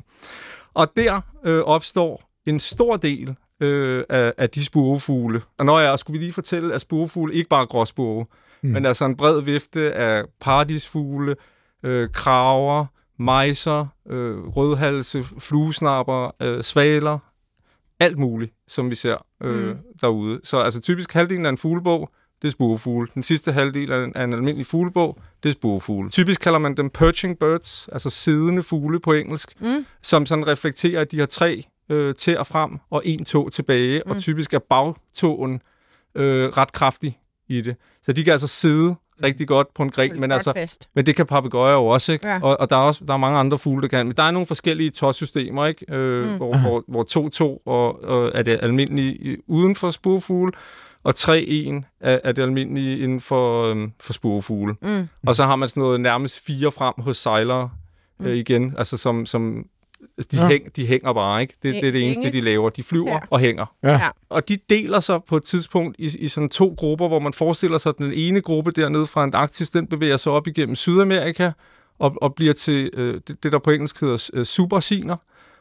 [0.74, 5.40] Og der øh, opstår en stor del øh, af, af de spurvefugle.
[5.58, 8.26] Og når jeg skulle vi lige fortælle, at spurvefugle ikke bare er gråspurve,
[8.62, 8.70] mm.
[8.70, 11.36] men altså en bred vifte af paradisfugle,
[11.82, 12.86] øh, kraver,
[13.18, 17.18] mejser, øh, rødhalse, fluesnapper, øh, svaler,
[18.00, 19.76] alt muligt, som vi ser øh, Mm.
[20.00, 20.40] derude.
[20.44, 22.10] Så altså typisk halvdelen af en fuglebog,
[22.42, 23.08] det er spurvefugle.
[23.14, 26.10] Den sidste halvdel af en, af en almindelig fuglebog, det er spurvefugle.
[26.10, 29.86] Typisk kalder man dem perching birds, altså siddende fugle på engelsk, Mm.
[30.02, 34.02] som sådan reflekterer, at de har tre øh, til og frem og en tog tilbage,
[34.06, 34.10] mm.
[34.10, 35.62] og typisk er bagtåen
[36.14, 37.76] øh, ret kraftig i det.
[38.02, 40.88] Så de kan altså sidde rigtig godt på en gren, men altså, fast.
[40.94, 42.28] men det kan papegøjer jo også, ikke?
[42.28, 42.40] Ja.
[42.42, 44.06] Og, og der er også der er mange andre fugle, der kan.
[44.06, 45.94] Men der er nogle forskellige tossystemer, ikke?
[45.94, 46.36] Øh, mm.
[46.36, 50.52] hvor, hvor, hvor 2-2 og, og er det almindelige uden for spurfugle,
[51.04, 51.30] og 3-1
[52.00, 54.74] er, er det almindelige inden for, øhm, for spurfugle.
[54.82, 55.08] Mm.
[55.26, 57.70] Og så har man sådan noget nærmest fire frem hos sejlere
[58.22, 59.66] øh, igen, altså som, som
[60.32, 60.48] de, Ja.
[60.48, 61.54] hæng, de hænger bare, ikke?
[61.62, 62.70] Det, det er det eneste, de laver.
[62.70, 63.18] De flyver Ja.
[63.30, 63.66] og hænger.
[63.82, 64.00] Ja.
[64.28, 67.78] Og de deler sig på et tidspunkt i, i sådan to grupper, hvor man forestiller
[67.78, 71.50] sig, at den ene gruppe dernede fra Antarktis, den bevæger sig op igennem Sydamerika
[71.98, 75.16] og, og bliver til øh, det, det, der på engelsk hedder øh, supersiner.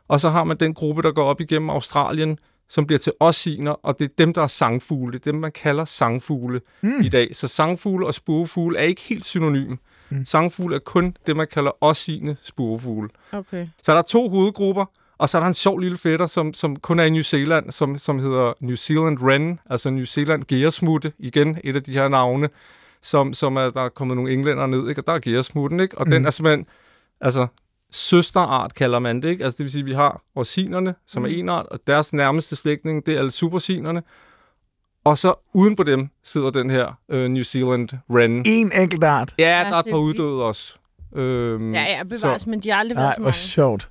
[0.08, 3.72] Og så har man den gruppe, der går op igennem Australien, som bliver til ossiner,
[3.72, 5.14] og det er dem, der er sangfugle.
[5.14, 7.02] Det er dem, man kalder sangfugle mm.
[7.04, 7.36] i dag.
[7.36, 9.76] Så sangfugle og spurvefugle er ikke helt synonym.
[10.10, 10.26] Mm.
[10.26, 13.10] Sangfugle er kun det, man kalder ossine spurvefugle.
[13.32, 13.68] Okay.
[13.84, 14.86] Så er der to hovedgrupper,
[15.18, 17.72] og så er der en sjov lille fætter, som, som kun er i New Zealand,
[17.72, 22.08] som, som hedder New Zealand Wren, altså New Zealand Gearsmutte, igen et af de her
[22.08, 22.50] navne,
[23.02, 25.02] som, som er, der er kommet nogle englænder ned, ikke?
[25.02, 25.98] og der er Gearsmutten, ikke?
[25.98, 26.12] og mm.
[26.12, 26.66] den er simpelthen,
[27.22, 27.48] altså
[27.92, 29.44] søsterart kalder man det, ikke?
[29.44, 31.26] altså det vil sige, at vi har orsinerne, som mm.
[31.26, 34.04] er en art, og deres nærmeste slægtning, det er alle supersinerne,
[35.10, 38.44] og så uden på dem sidder den her øh, New Zealand Wren.
[38.46, 39.34] En enkelt art.
[39.38, 40.76] Ja, Ja, der er et par uddøde også.
[41.16, 43.34] Øhm, Ja, ja, bevares, så- men de har aldrig Nej, været så hvor mange.
[43.34, 43.90] sjovt.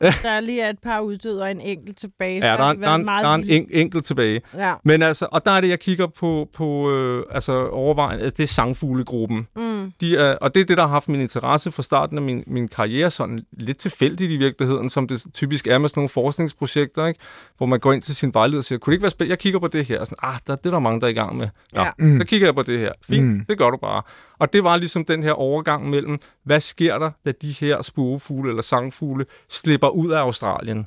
[0.22, 2.46] Der er lige et par uddøde og en enkelt tilbage.
[2.46, 4.40] Ja, der har er, de der er, en, meget der er en en, enkelt tilbage.
[4.56, 4.74] Ja.
[4.84, 8.42] Men altså, og der er det, jeg kigger på, på øh, altså overvejende, altså, det
[8.42, 9.46] er sangfuglegruppen.
[9.56, 9.92] Mm.
[10.00, 12.44] De er, og det er det, der har haft min interesse fra starten af min,
[12.46, 17.06] min karriere, sådan lidt tilfældigt i virkeligheden, som det typisk er med sådan nogle forskningsprojekter,
[17.06, 17.20] ikke?
[17.56, 19.30] hvor man går ind til sin vejleder og siger, kunne det ikke være spændende?
[19.32, 21.10] Jeg kigger på det her, og sådan, ah, der, det er der mange, der er
[21.10, 21.48] i gang med.
[21.72, 21.90] Nå, Ja.
[21.98, 22.18] mm.
[22.18, 22.92] så kigger jeg på det her.
[23.10, 23.44] Fint, Mm.
[23.48, 24.02] det gør du bare.
[24.38, 28.48] Og det var ligesom den her overgang mellem, hvad sker der, da de her spurvefugle
[28.50, 30.86] eller sangfugle slipper ud af Australien?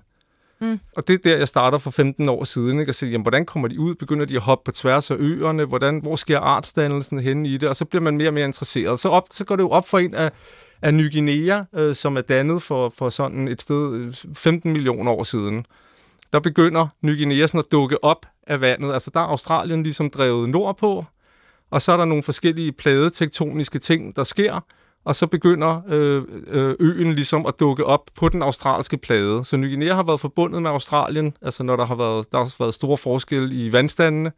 [0.59, 0.79] Mm.
[0.95, 2.91] Og det er der, jeg starter for 15 år siden, ikke?
[2.91, 3.95] og siger, jamen, hvordan kommer de ud?
[3.95, 5.65] Begynder de at hoppe på tværs af øerne?
[5.65, 7.69] Hvordan, hvor sker artsdannelsen henne i det?
[7.69, 8.99] Og så bliver man mere og mere interesseret.
[8.99, 10.31] Så, op, så går det jo op for en af,
[10.81, 15.11] af Ny Guinea, øh, som er dannet for, for sådan et sted øh, 15 millioner
[15.11, 15.65] år siden.
[16.33, 18.93] Der begynder Ny Guinea sådan at dukke op af vandet.
[18.93, 21.05] Altså der er Australien ligesom drevet nordpå,
[21.71, 24.59] og så er der nogle forskellige pladetektoniske ting, der sker,
[25.05, 29.45] og så begynder øh, øh, øen ligesom at dukke op på den australske plade.
[29.45, 32.55] Så Ny Guinea har været forbundet med Australien, altså når der har været, der har
[32.59, 34.31] været store forskelle i vandstandene,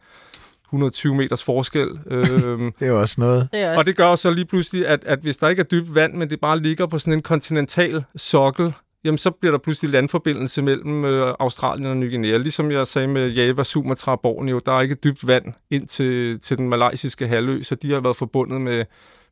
[0.66, 1.88] 120 meters forskel.
[2.08, 3.50] øhm, Det er også noget.
[3.52, 3.80] Det er også.
[3.80, 6.30] og det gør så lige pludselig, at, at hvis der ikke er dybt vand, men
[6.30, 8.74] det bare ligger på sådan en kontinental sokkel,
[9.06, 12.38] jamen så bliver der pludselig landforbindelse mellem øh, Australien og Ny Guinea.
[12.38, 16.40] Ligesom jeg sagde med Java, Sumatra og Borneo, der er ikke dybt vand ind til,
[16.40, 18.86] til den malaysiske halvø, så de har været forbundet med,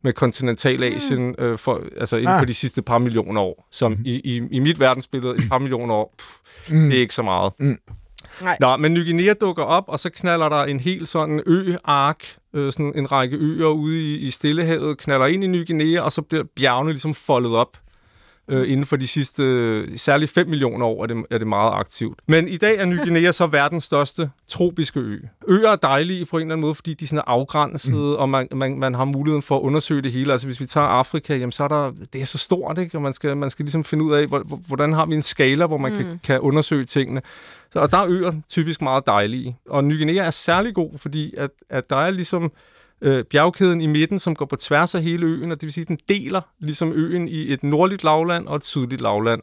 [0.03, 2.39] med kontinentalasien øh, for, altså inden Ah.
[2.39, 3.67] for de sidste par millioner år.
[3.71, 4.01] Som Mhm.
[4.05, 6.37] i, i, i mit verdensbillede, et par millioner år, pff,
[6.71, 6.89] Mm.
[6.89, 7.53] det er ikke så meget.
[8.41, 8.57] Nej.
[8.59, 12.71] Nå, men Ny Guinea dukker op, og så knaller der en helt sådan ø-ark, øh,
[12.73, 16.21] sådan en række øer ude i, i Stillehavet, knaller ind i Ny Guinea, og så
[16.21, 17.77] bliver bjergene ligesom foldet op.
[18.49, 22.19] Øh, inden for de sidste, særligt 5 millioner år, er det, er det meget aktivt.
[22.27, 25.17] Men i dag er Ny Guinea så verdens største tropiske ø.
[25.47, 28.15] Øer er dejlige på en eller anden måde, fordi de sådan er afgrænsede, mm.
[28.15, 30.31] og man, man, man har muligheden for at undersøge det hele.
[30.31, 32.97] Altså hvis vi tager Afrika, jamen, så er der, det er så stort, ikke?
[32.97, 35.21] og man skal, man skal ligesom finde ud af, hvor- hvor- hvordan har vi en
[35.21, 35.97] skala, hvor man mm.
[35.97, 37.21] kan, kan undersøge tingene.
[37.73, 39.57] Så, og der er øer typisk meget dejlige.
[39.69, 42.51] Og Ny Guinea er særlig god, fordi at, at der er ligesom
[43.01, 45.81] øh, bjergkæden i midten, som går på tværs af hele øen, og det vil sige,
[45.81, 49.41] at den deler ligesom øen i et nordligt lavland og et sydligt lavland.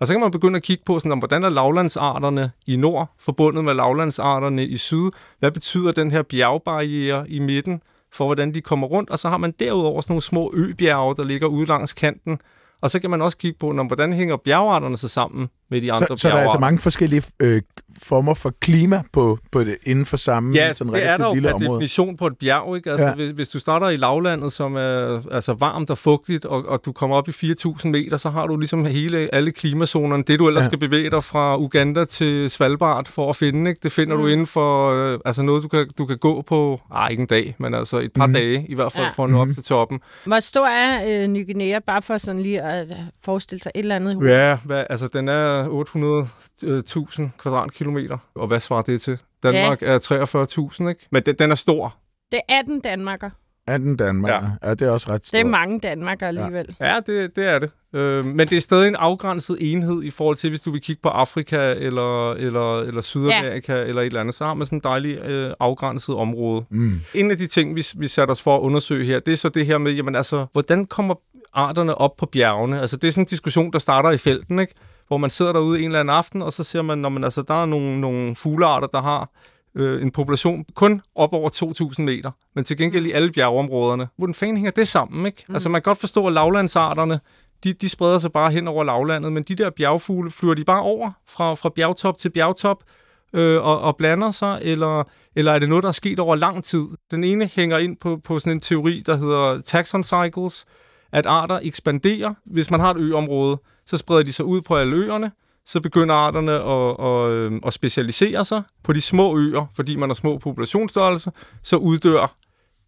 [0.00, 3.14] Og så kan man begynde at kigge på, sådan, om, hvordan er lavlandsarterne i nord
[3.18, 5.10] forbundet med lavlandsarterne i syd?
[5.38, 9.10] Hvad betyder den her bjergbarriere i midten for, hvordan de kommer rundt?
[9.10, 12.38] Og så har man derudover sådan nogle små øbjerge, der ligger ude langs kanten.
[12.80, 16.06] Og så kan man også kigge på, hvordan hænger bjergarterne sig sammen med de andre
[16.06, 17.62] Så, så der er altså mange forskellige øh,
[18.02, 21.34] former for klima på, på det, inden for samme Ja, sådan det er der jo
[21.34, 21.70] lille per område.
[21.70, 22.76] definition på et bjerg.
[22.76, 22.90] Ikke?
[22.90, 23.14] Altså, Ja.
[23.14, 26.92] hvis, hvis du starter i lavlandet, som er altså, varmt og fugtigt, og, og du
[26.92, 30.22] kommer op i 4.000 meter, så har du ligesom hele, alle klimazonerne.
[30.26, 30.66] Det, du ellers Ja.
[30.66, 33.80] skal bevæge dig fra Uganda til Svalbard for at finde, ikke?
[33.82, 34.22] det finder mm.
[34.22, 37.26] du inden for øh, altså noget, du kan, du kan gå på, ah, ikke en
[37.26, 38.34] dag, men altså et par mm.
[38.34, 39.10] dage i hvert fald, Ja.
[39.16, 40.00] for at nå op til toppen.
[40.26, 42.88] Hvor stor er øh, Ny Guinea, bare for sådan lige at
[43.24, 44.18] forestille sig et eller andet?
[44.28, 49.18] Ja, hvad, altså den er 800.000 kvadratkilometer, og hvad svarer det til?
[49.42, 49.86] Danmark ja.
[49.86, 51.06] er 43.000, ikke?
[51.12, 51.96] Men den, den er stor.
[52.32, 53.30] Det er 18 Danmarker.
[53.66, 54.30] Er den Danmark?
[54.30, 54.34] Ja.
[54.34, 54.68] Ja.
[54.68, 55.40] ja, det er også ret Det stort.
[55.40, 56.76] er mange Danmarker alligevel.
[56.80, 57.70] Ja, det, det er det.
[57.94, 61.02] Øh, men det er stadig en afgrænset enhed i forhold til, hvis du vil kigge
[61.02, 63.84] på Afrika eller, eller, eller Sydamerika ja.
[63.84, 66.64] eller et eller andet, så har man sådan et dejligt øh, afgrænset område.
[66.70, 67.00] Mm.
[67.14, 69.48] En af de ting, vi, vi satte os for at undersøge her, det er så
[69.48, 71.14] det her med, jamen altså, hvordan kommer
[71.52, 72.80] arterne op på bjergene?
[72.80, 74.74] Altså, det er sådan en diskussion, der starter i felten, ikke?
[75.08, 77.42] Hvor man sidder derude en eller anden aften, og så ser man, når man, altså,
[77.42, 79.30] der er nogle, nogle fuglearter, der har
[79.74, 81.50] øh, en population kun op over
[81.98, 84.08] 2.000 meter, men til gengæld i alle bjergeområderne.
[84.16, 85.44] Hvordan fanden hænger det sammen, ikke?
[85.48, 85.54] Mm.
[85.54, 87.20] Altså man kan godt forstå, at lavlandsarterne,
[87.64, 90.82] de, de spreder sig bare hen over lavlandet, men de der bjergfugle, flyver de bare
[90.82, 92.84] over fra, fra bjergtop til bjergtop
[93.32, 95.04] øh, og, og blander sig, eller,
[95.36, 96.86] eller er det noget, der er sket over lang tid?
[97.10, 100.64] Den ene hænger ind på, på sådan en teori, der hedder taxon cycles,
[101.12, 102.34] at arter ekspanderer.
[102.44, 105.30] Hvis man har et øområde, så spreder de sig ud på alle øerne,
[105.66, 110.08] så begynder arterne at, at, øh, at specialisere sig på de små øer, fordi man
[110.08, 111.30] har små populationsstørrelser,
[111.62, 112.36] så uddør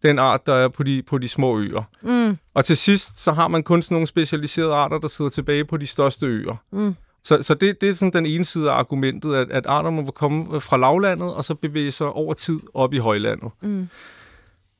[0.03, 1.83] den art, der er på de, på de små øer.
[2.01, 2.37] Mm.
[2.53, 5.77] Og til sidst, så har man kun sådan nogle specialiserede arter, der sidder tilbage på
[5.77, 6.55] de største øer.
[6.71, 6.95] Mm.
[7.23, 10.05] Så, så det, det er sådan den ene side af argumentet, at, at arter må
[10.05, 13.51] komme fra lavlandet, og så bevæge sig over tid op i højlandet.
[13.61, 13.89] Mm.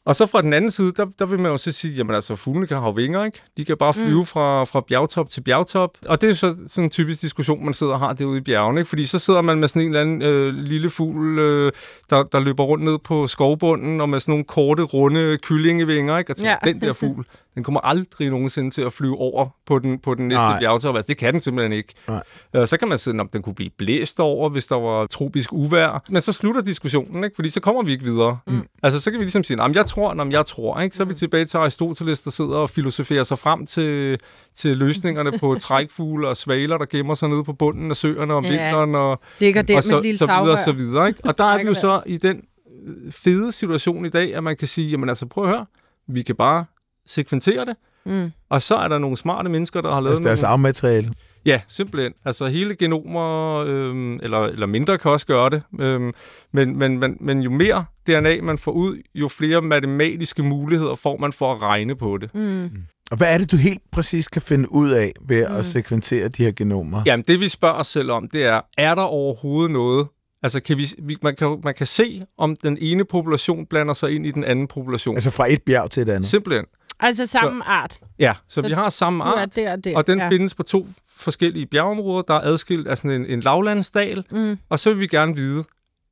[0.06, 2.36] Og så fra den anden side, der, der vil man jo så sige, jamen altså,
[2.36, 3.42] fuglene kan have vinger, ikke?
[3.58, 4.26] De kan bare flyve mm.
[4.26, 5.98] fra, fra bjergtop til bjergtop.
[6.06, 8.80] Og det er så sådan en typisk diskussion, man sidder og har derude i bjergene,
[8.80, 8.90] ikke?
[8.90, 11.72] Fordi så sidder man med sådan en eller anden øh, lille fugl, øh,
[12.10, 16.32] der, der løber rundt ned på skovbunden, og med sådan nogle korte, runde kyllingevinger, ikke?
[16.32, 16.72] Og tænker, Ja.
[16.72, 17.26] den der fugl,
[17.60, 20.96] den kommer aldrig nogensinde til at flyve over på den, på den næste bjergtop.
[20.96, 21.94] Altså, det kan den simpelthen ikke.
[22.08, 22.24] Nej.
[22.56, 25.54] Øh, så kan man sige, om den kunne blive blæst over, hvis der var tropisk
[25.54, 26.04] uvejr.
[26.10, 27.36] Men så slutter diskussionen, ikke?
[27.36, 28.38] fordi så kommer vi ikke videre.
[28.48, 28.62] Mm.
[28.84, 30.80] Altså, så kan vi ligesom sige, at jeg tror, om jeg tror.
[30.82, 30.96] Ikke?
[30.96, 34.20] Så er vi tilbage til Aristoteles, der sidder og filosoferer sig frem til,
[34.56, 38.44] til løsningerne på trækfugle og svaler, der gemmer sig nede på bunden af søerne om
[38.46, 38.50] Ja.
[38.50, 38.96] vinteren.
[38.96, 40.56] Og, Ligger der og så, lille så videre, tagrør.
[40.56, 41.08] så videre.
[41.08, 41.20] Ikke?
[41.24, 42.42] Og der er vi jo så i den
[42.88, 45.66] øh, fede situation i dag, at man kan sige, jamen altså, prøv at høre,
[46.08, 46.66] vi kan bare
[47.10, 48.30] sekventere det, Mm.
[48.50, 50.52] og så er der nogle smarte mennesker, der har lavet Altså deres nogle...
[50.52, 51.14] arvemateriale.
[51.46, 52.14] Ja, simpelthen.
[52.26, 56.12] Altså hele genomer, øhm, eller, eller mindre kan også gøre det, øhm,
[56.54, 61.18] men, men, men, men jo mere DNA man får ud, jo flere matematiske muligheder får
[61.18, 62.36] man for at regne på det.
[62.36, 62.70] Mm.
[63.12, 66.44] Og hvad er det, du helt præcis kan finde ud af ved at sekventere de
[66.44, 67.02] her genomer?
[67.06, 70.08] Jamen det vi spørger os selv om, det er, er der overhovedet noget,
[70.44, 74.12] altså kan vi, vi, man, kan, man kan se, om den ene population blander sig
[74.16, 75.16] ind i den anden population.
[75.16, 76.30] Altså, Altså fra et bjerg til et andet.
[76.30, 76.66] Simpelthen.
[77.00, 78.00] Altså samme art.
[78.20, 79.98] Ja, så vi har samme er art, der og der.
[79.98, 80.30] og den ja.
[80.30, 84.58] findes på to forskellige bjergeområder, der er adskilt af sådan en, en lavlandsdal, Mm.
[84.70, 85.64] Og så vil vi gerne vide,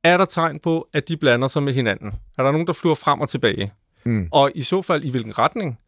[0.04, 2.12] er der tegn på, at de blander sig med hinanden?
[2.38, 3.72] Er der nogen, der flyver frem og tilbage?
[4.04, 4.28] Mm.
[4.32, 5.78] Og i så fald, i hvilken retning?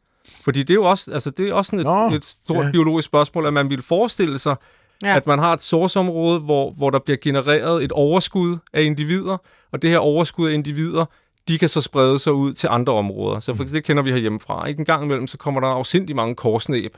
[0.44, 2.70] Fordi det er jo også, altså det er også sådan Nå, et, et stort ja.
[2.70, 4.56] biologisk spørgsmål, at man ville forestille sig,
[5.02, 5.08] Ja.
[5.08, 5.16] ja.
[5.16, 9.36] at man har et sourceområde, hvor, hvor der bliver genereret et overskud af individer,
[9.72, 11.04] og det her overskud af individer,
[11.48, 13.40] de kan så sprede sig ud til andre områder.
[13.40, 14.66] Så for det kender vi herhjemmefra.
[14.66, 16.96] Ikke en gang imellem, så kommer der afsindig mange korsnæb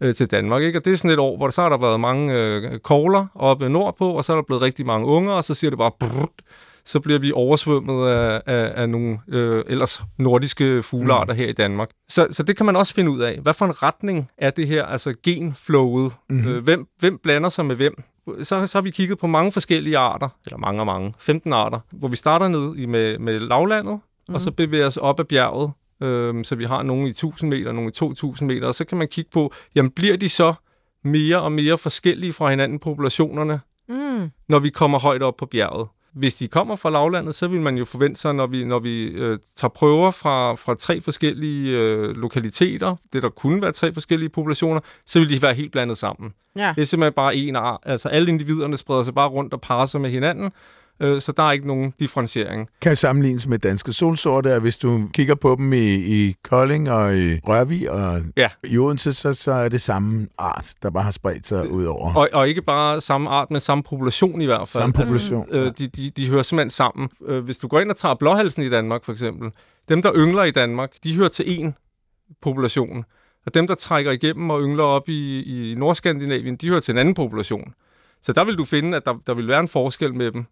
[0.00, 0.62] øh, til Danmark.
[0.62, 0.78] Ikke?
[0.78, 3.26] Og det er sådan et år, hvor der, så har der været mange øh, kogler
[3.34, 5.90] oppe nordpå, og så er der blevet rigtig mange unger, og så siger det bare
[6.00, 6.30] brrrt,
[6.84, 11.38] så bliver vi oversvømmet af, af, af nogle øh, ellers nordiske fuglearter mm.
[11.38, 11.90] her i Danmark.
[12.08, 13.38] Så, så det kan man også finde ud af.
[13.42, 16.12] Hvad for en retning er det her, altså genflowet?
[16.30, 16.48] Mm-hmm.
[16.48, 18.02] Øh, hvem, hvem blander sig med hvem?
[18.42, 21.80] Så, så har vi kigget på mange forskellige arter, eller mange og mange, 15 arter,
[21.92, 24.34] hvor vi starter ned i med, med lavlandet, mm-hmm.
[24.34, 27.72] og så bevæger os op ad bjerget, øh, så vi har nogle i 1000 meter,
[27.72, 30.54] nogle i 2000 meter, og så kan man kigge på, jamen bliver de så
[31.04, 34.30] mere og mere forskellige fra hinanden, populationerne, Mm.
[34.48, 35.88] når vi kommer højt op på bjerget.
[36.16, 39.04] Hvis de kommer fra lavlandet, så vil man jo forvente sig, når vi, når vi
[39.04, 44.28] øh, tager prøver fra, fra tre forskellige øh, lokaliteter, det der kunne være tre forskellige
[44.28, 46.34] populationer, så vil de være helt blandet sammen.
[46.56, 46.72] Ja.
[46.76, 47.80] Det er simpelthen bare en art.
[47.82, 50.52] Altså alle individerne spreder sig bare rundt og parer sig med hinanden,
[51.00, 52.68] øh, så der er ikke nogen differentiering.
[52.80, 57.16] Kan sammenlignes med danske solsorte, og hvis du kigger på dem i, i Kolding og
[57.16, 58.48] i Rørvig og Ja.
[58.64, 62.14] i Odense, så, så er det samme art, der bare har spredt sig ud over.
[62.14, 64.82] Og, og ikke bare samme art, men samme population i hvert fald.
[64.82, 65.46] Samme population.
[65.52, 67.08] Altså, øh, de, de, de hører simpelthen sammen.
[67.26, 69.50] Øh, hvis du går ind og tager blåhalsen i Danmark, for eksempel,
[69.88, 71.72] dem, der yngler i Danmark, de hører til én
[72.42, 73.04] population.
[73.46, 76.98] Og dem, der trækker igennem og yngler op i, i Nordskandinavien, de hører til en
[76.98, 77.72] anden population.
[78.22, 80.44] Så der vil du finde, at der, der vil være en forskel med dem.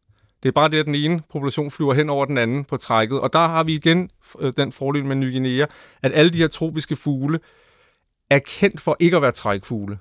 [0.45, 3.21] Det er bare det, at den ene population flyver hen over den anden på trækket.
[3.21, 5.67] Og der har vi igen øh, den fordel med Ny Guinea,
[6.03, 7.39] at alle de her tropiske fugle
[8.31, 9.99] er kendt for ikke at være trækfugle.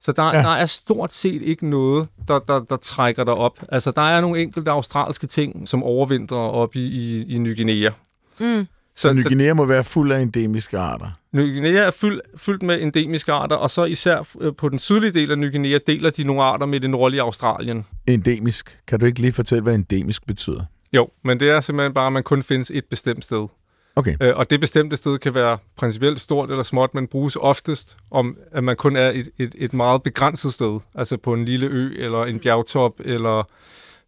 [0.00, 0.36] Så der, Ja.
[0.36, 0.42] ja.
[0.42, 3.58] der er stort set ikke noget, der, der, der trækker dig op.
[3.68, 7.90] Altså, der er nogle enkelte australske ting, som overvintrer op i, i, i Ny Guinea.
[8.40, 8.66] Mm.
[8.96, 11.10] Så Ny Guinea må være fuld af endemiske arter.
[11.32, 15.12] Ny Guinea er fyldt, fyldt med endemiske arter, og så især øh, på den sydlige
[15.12, 17.86] del af Ny Guinea deler de nogle arter med det nordlige Australien.
[18.06, 18.78] Endemisk.
[18.86, 20.64] Kan du ikke lige fortælle, hvad endemisk betyder?
[20.92, 23.46] Jo, men det er simpelthen bare, at man kun findes et bestemt sted.
[23.96, 24.16] Okay.
[24.20, 28.36] Øh, og det bestemte sted kan være principielt stort eller småt, men bruges oftest om,
[28.52, 30.80] at man kun er et, et, et meget begrænset sted.
[30.94, 33.48] Altså på en lille ø, eller en bjergtop, eller...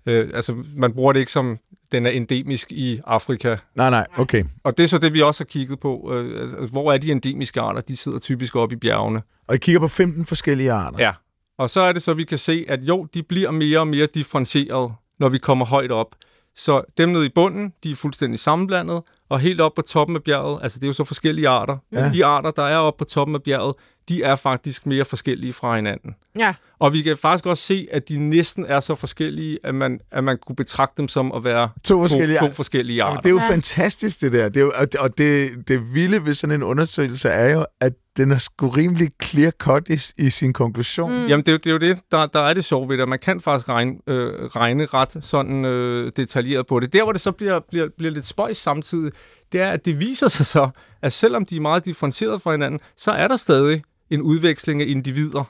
[0.06, 1.58] Øh, altså, man bruger det ikke som,
[1.92, 3.56] den er endemisk i Afrika.
[3.74, 4.44] Nej, nej, okay.
[4.64, 6.12] Og det er så det, vi også har kigget på.
[6.14, 7.80] Øh, altså, hvor er de endemiske arter?
[7.80, 9.22] De sidder typisk oppe i bjergene.
[9.48, 10.98] Og I kigger på 15 forskellige arter.
[10.98, 11.12] Ja.
[11.58, 14.06] Og så er det så, vi kan se, at jo, de bliver mere og mere
[14.14, 16.14] differentieret, når vi kommer højt op.
[16.56, 20.22] Så dem nede i bunden, de er fuldstændig sammenblandet, og helt op på toppen af
[20.22, 22.10] bjerget, altså det er jo så forskellige arter, Ja.
[22.14, 23.74] de arter, der er oppe på toppen af bjerget,
[24.08, 26.14] de er faktisk mere forskellige fra hinanden.
[26.38, 26.54] Ja.
[26.78, 30.24] Og vi kan faktisk også se, at de næsten er så forskellige, at man, at
[30.24, 32.48] man kunne betragte dem som at være To forskellige to, arter.
[32.48, 33.20] to forskellige Jamen, arter.
[33.20, 33.50] det er jo Ja.
[33.50, 34.48] fantastisk, det der.
[34.48, 37.92] Det er jo, og og det, det vilde ved sådan en undersøgelse er jo, at
[38.16, 41.12] den er sgu rimelig clear-cut i, i sin konklusion.
[41.12, 41.26] Mm.
[41.26, 43.08] Jamen, det er, jo, det er jo det, der, der er det sjove ved det.
[43.08, 46.92] Man kan faktisk regne, øh, regne ret sådan øh, detaljeret på det.
[46.92, 49.12] Der, hvor det så bliver, bliver, bliver lidt spøjs samtidig,
[49.52, 50.68] det er, at det viser sig så,
[51.02, 54.86] at selvom de er meget differentieret fra hinanden, så er der stadig en udveksling af
[54.88, 55.44] individer.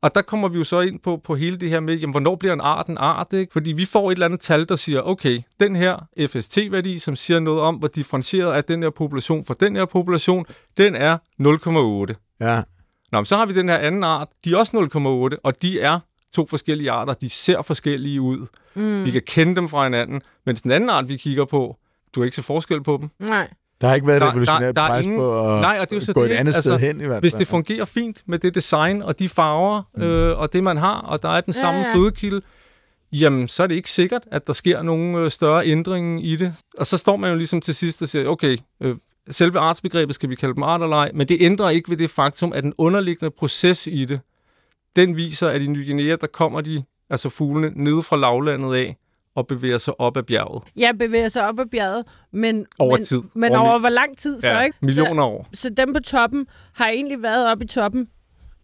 [0.00, 2.36] Og der kommer vi jo så ind på, på hele det her med, jamen, hvornår
[2.36, 3.32] bliver en art en art?
[3.32, 3.52] Ikke?
[3.52, 7.40] Fordi vi får et eller andet tal, der siger, okay, den her FST-værdi, som siger
[7.40, 10.44] noget om, hvor differentieret er den her population fra den her population,
[10.76, 11.18] den er
[12.10, 12.36] 0,8.
[12.40, 12.62] Ja.
[13.12, 15.80] Nå, men så har vi den her anden art, de er også 0,8, og de
[15.80, 15.98] er
[16.34, 18.46] to forskellige arter, de ser forskellige ud.
[18.74, 19.04] Mm.
[19.04, 21.76] Vi kan kende dem fra hinanden, mens den anden art, vi kigger på,
[22.14, 23.28] du kan ikke se forskel på dem.
[23.28, 23.50] Nej.
[23.80, 25.78] Der har ikke været Der- et revolutionært der- der er pres ingen- på at Nej,
[25.80, 27.32] og det er jo så gå det, et andet altså, sted hen i hvert Hvis
[27.32, 27.38] fald.
[27.38, 30.02] det fungerer fint med det design og de farver mm.
[30.02, 31.94] øh, og det, man har, og der er den Ja, samme ja.
[31.94, 32.40] fødekilde,
[33.12, 36.54] jamen, så er det ikke sikkert, at der sker nogen øh, større ændring i det.
[36.78, 38.96] Og så står man jo ligesom til sidst og siger, okay, øh,
[39.30, 42.10] selve artsbegrebet skal vi kalde dem art eller ej, men det ændrer ikke ved det
[42.10, 44.20] faktum, at den underliggende proces i det,
[44.96, 48.96] den viser, at i Ny Guinea, der kommer de, altså fuglene, nede fra lavlandet af
[49.36, 53.04] og bevæger sig op ad bjerget Jeg bevæger sig op ad bjerget, men, over men,
[53.06, 53.20] tid.
[53.34, 54.78] men Over over hvor lang tid så, ja, ikke?
[54.82, 55.48] millioner år.
[55.52, 58.08] Så dem på toppen har egentlig været oppe i toppen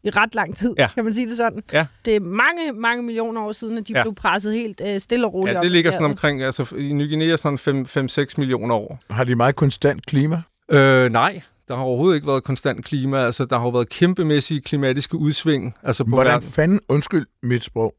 [0.04, 0.88] i ret lang tid, Ja.
[0.94, 1.62] kan man sige det sådan.
[1.72, 1.87] Ja.
[2.04, 4.02] Det er mange, mange millioner år siden, at de Ja.
[4.02, 7.08] blev presset helt øh, stille og roligt Ja, det ligger sådan omkring, altså i Ny
[7.08, 8.98] Guinea sådan 5-6 millioner år.
[9.11, 10.42] Har de meget konstant klima?
[10.70, 13.24] Øh, nej, der har overhovedet ikke været konstant klima.
[13.24, 15.74] Altså, der har jo været kæmpemæssige klimatiske udsving.
[15.82, 16.48] Altså, på Hvordan verden.
[16.48, 17.94] fanden, undskyld mit sprog,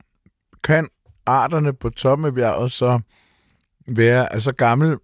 [0.63, 0.87] kan
[1.25, 2.99] arterne på toppen af bjerget så
[3.87, 4.97] være af så gammel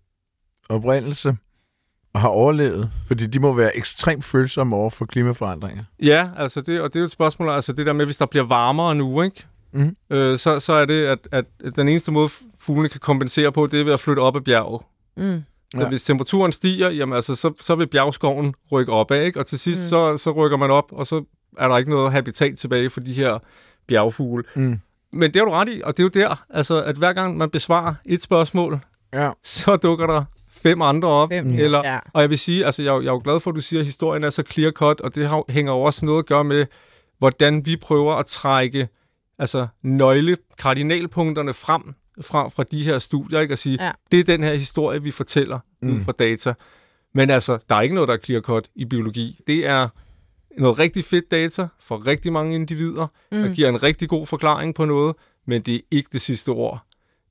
[0.70, 1.38] oprindelse
[2.14, 2.92] og har overlevet?
[3.08, 5.84] Fordi de må være ekstremt følsomme over for klimaforandringer.
[6.04, 8.26] Ja, altså det, og det er jo et spørgsmål, altså det der med, hvis der
[8.26, 9.46] bliver varmere nu, ikke?
[9.74, 9.96] Mhm.
[10.10, 12.30] Øh, så, så er det, at, at den eneste måde,
[12.60, 14.82] fuglene kan kompensere på, det er ved at flytte op ad bjerget.
[15.18, 15.44] Mm.
[15.78, 15.88] Ja.
[15.88, 19.40] hvis temperaturen stiger, jamen altså, så, så vil bjergskoven rykke opad, ikke?
[19.40, 19.90] Og til sidst, mm.
[19.90, 21.24] så, så rykker man op, og så
[21.58, 23.40] er der ikke noget habitat tilbage for de her
[23.88, 24.44] bjergfugle.
[24.56, 24.80] Mm.
[25.14, 27.38] Men det er du ret i, og det er jo der, altså, at hver gang
[27.38, 28.80] man besvarer et spørgsmål,
[29.14, 29.32] Ja.
[29.44, 31.30] så dukker der fem andre op.
[31.32, 32.00] Fem, eller, ja.
[32.14, 33.62] Og jeg vil sige, altså, jeg, er jo- jeg er jo glad for, at du
[33.62, 36.44] siger, at historien er så clear-cut, og det har, hænger jo også noget at gøre
[36.44, 36.66] med,
[37.20, 38.88] hvordan vi prøver at trække
[39.40, 41.82] altså, nøgle, kardinalpunkterne frem
[42.22, 43.54] fra, fra de her studier, ikke?
[43.54, 43.92] og sige, Ja.
[44.12, 45.90] det er den her historie, vi fortæller mm.
[45.94, 46.54] ud fra data.
[47.14, 49.40] Men altså, der er ikke noget, der er clear-cut i biologi.
[49.48, 49.88] Det er
[50.58, 53.44] noget rigtig fedt data for rigtig mange individer, mm.
[53.44, 55.16] og giver en rigtig god forklaring på noget,
[55.48, 56.80] men det er ikke det sidste ord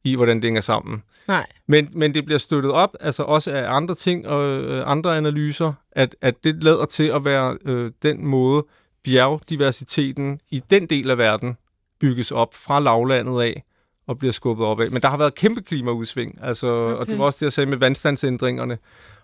[0.05, 1.03] i, hvordan det hænger sammen.
[1.29, 1.47] Nej.
[1.67, 5.73] Men, men det bliver støttet op, altså også af andre ting og øh, andre analyser,
[5.93, 8.67] at, at det lader til at være øh, den måde,
[9.05, 11.57] bjergdiversiteten i den del af verden
[12.01, 13.65] bygges op fra lavlandet af
[14.07, 14.91] og bliver skubbet op af.
[14.91, 16.95] Men der har været kæmpe klimaudsving, altså, okay.
[16.95, 18.79] og det var også det, jeg sagde med vandstandsændringerne.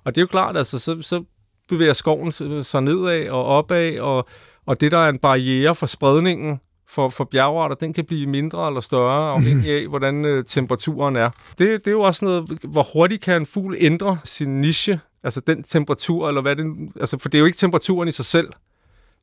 [0.05, 1.25] Og det er jo klart, altså, så, så
[1.69, 4.29] bevæger skoven sig nedad og opad, og,
[4.67, 8.67] og det, der er en barriere for spredningen for, for bjergarter, den kan blive mindre
[8.67, 11.31] eller større, afhængig af, hvordan øh, temperaturen er.
[11.59, 15.41] Det, det er jo også noget, hvor hurtigt kan en fugl ændre sin niche, altså
[15.41, 18.49] den temperatur, eller hvad det, altså, for det er jo ikke temperaturen i sig selv.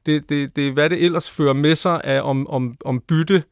[0.05, 3.43] Det, det, det er, hvad det ellers fører med sig af, om, om, om bytte,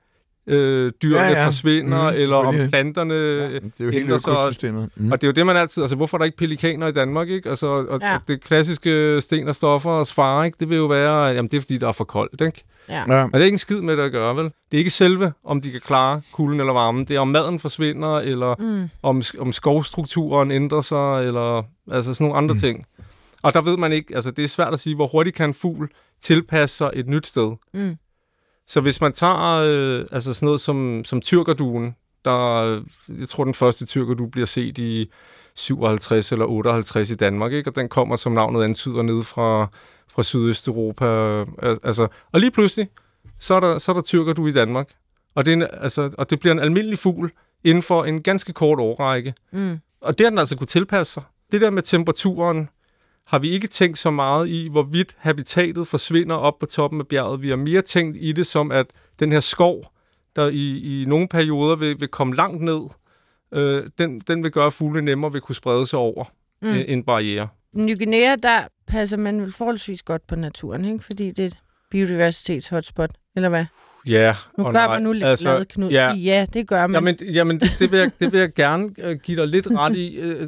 [0.50, 4.18] øh, dyrene Ja, ja, forsvinder, mm, eller om planterne ja, Det er jo hele ændrer
[4.18, 4.74] sig.
[4.96, 5.12] Mm.
[5.12, 5.84] Og det er jo det, man altid...
[5.84, 7.50] Altså, hvorfor er der ikke pelikaner i Danmark, ikke?
[7.50, 8.18] Altså, og, Ja.
[8.28, 10.58] det klassiske sten og stoffer og svare, ikke?
[10.60, 11.26] Det vil jo være...
[11.26, 12.64] Jamen, det er, fordi der er for koldt, ikke?
[12.90, 13.04] Ja.
[13.16, 13.24] Ja.
[13.26, 14.44] Men det er ikke en skid med det at gøre, vel?
[14.46, 17.06] Det er ikke selve, om de kan klare kulden eller varmen.
[17.06, 18.90] Det er, om maden forsvinder, eller Mm.
[19.04, 22.60] om, om skovstrukturen ændrer sig, eller altså sådan nogle andre mm.
[22.60, 22.86] ting.
[23.44, 24.16] Og der ved man ikke...
[24.16, 25.90] Altså, det er svært at sige, hvor hurtigt kan en fugl
[26.22, 27.52] tilpasse sig et nyt sted.
[27.74, 27.96] Mm.
[28.70, 32.64] Så hvis man tager øh, altså sådan noget som, som tyrkerduen, der,
[33.20, 35.12] jeg tror, den første tyrkerdue bliver set i
[35.56, 37.70] 57 eller 58 i Danmark, ikke?
[37.70, 39.68] og den kommer, som navnet antyder, ned fra,
[40.12, 41.06] fra Sydøsteuropa.
[41.42, 42.90] Al- Altså, og lige pludselig,
[43.40, 44.90] så er der, så er der tyrkerdue i Danmark.
[45.36, 47.32] Og det, er en, altså, og det bliver en almindelig fugl
[47.64, 49.34] inden for en ganske kort årrække.
[49.54, 49.78] Mm.
[50.02, 51.24] Og det har den altså kunne tilpasse sig.
[51.52, 52.70] Det der med temperaturen,
[53.30, 57.42] har vi ikke tænkt så meget i, hvorvidt habitatet forsvinder op på toppen af bjerget.
[57.42, 58.86] Vi har mere tænkt i det som, at
[59.20, 59.84] den her skov,
[60.36, 62.82] der i, i nogle perioder vil, vil komme langt ned,
[63.54, 66.26] øh, den, den vil gøre, fuglene nemmere vil kunne sprede sig over
[66.62, 66.68] Mm.
[66.68, 66.76] mm.
[66.88, 67.48] en barriere.
[67.74, 71.04] I Ny Guinea, der passer man vel forholdsvis godt på naturen, ikke?
[71.04, 71.60] Fordi det er et
[71.96, 73.66] biodiversitets-hotspot, eller hvad?
[74.06, 74.88] Ja, Nu gør nej.
[74.88, 75.90] man nu lidt altså, glad, Knud.
[75.90, 76.96] Ja, Ja, det gør man.
[76.96, 79.96] Jamen, jamen det, det, vil jeg, det vil jeg gerne øh, give dig lidt ret
[79.96, 80.16] i.
[80.16, 80.48] Øh,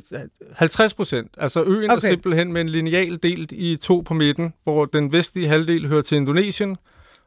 [0.54, 1.32] 50 procent.
[1.38, 1.96] Altså øen okay.
[1.96, 6.02] er simpelthen med en lineal delt i to på midten, hvor den vestlige halvdel hører
[6.02, 6.78] til Indonesien,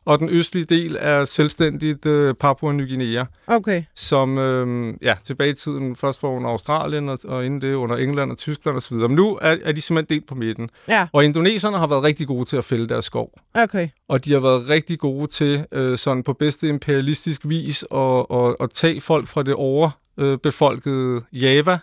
[0.04, 3.82] og den østlige del er selvstændigt øh, Papua Ny Guinea, Okay.
[3.94, 7.96] som øh, ja, tilbage i tiden først var under Australien, og, og inden det under
[7.96, 8.94] England og Tyskland osv.
[8.96, 10.70] Men nu er, er de simpelthen delt på midten.
[10.88, 13.38] Ja, Og indoneserne har været rigtig gode til at fælde deres skov.
[13.54, 13.88] okay.
[14.08, 18.56] Og de har været rigtig gode til, øh, sådan på bedste imperialistisk vis, at, at,
[18.60, 21.78] at tage folk fra det overbefolkede Java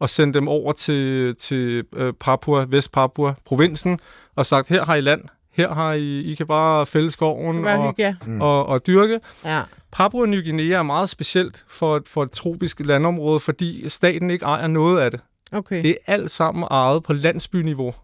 [0.00, 3.98] og sende dem over til, til øh, Papua, Vest-Papua, provinsen,
[4.36, 5.20] og sagt, her har I land,
[5.56, 8.40] her har I, I kan bare fælde skoven Hvad og, hygge jer.
[8.40, 9.20] og, og dyrke.
[9.44, 9.62] Ja.
[9.92, 14.44] Papua Ny Guinea er meget specielt for, et- for et tropisk landområde, fordi staten ikke
[14.44, 15.20] ejer noget af det.
[15.52, 15.82] Okay.
[15.82, 17.94] Det er alt sammen ejet på landsbyniveau.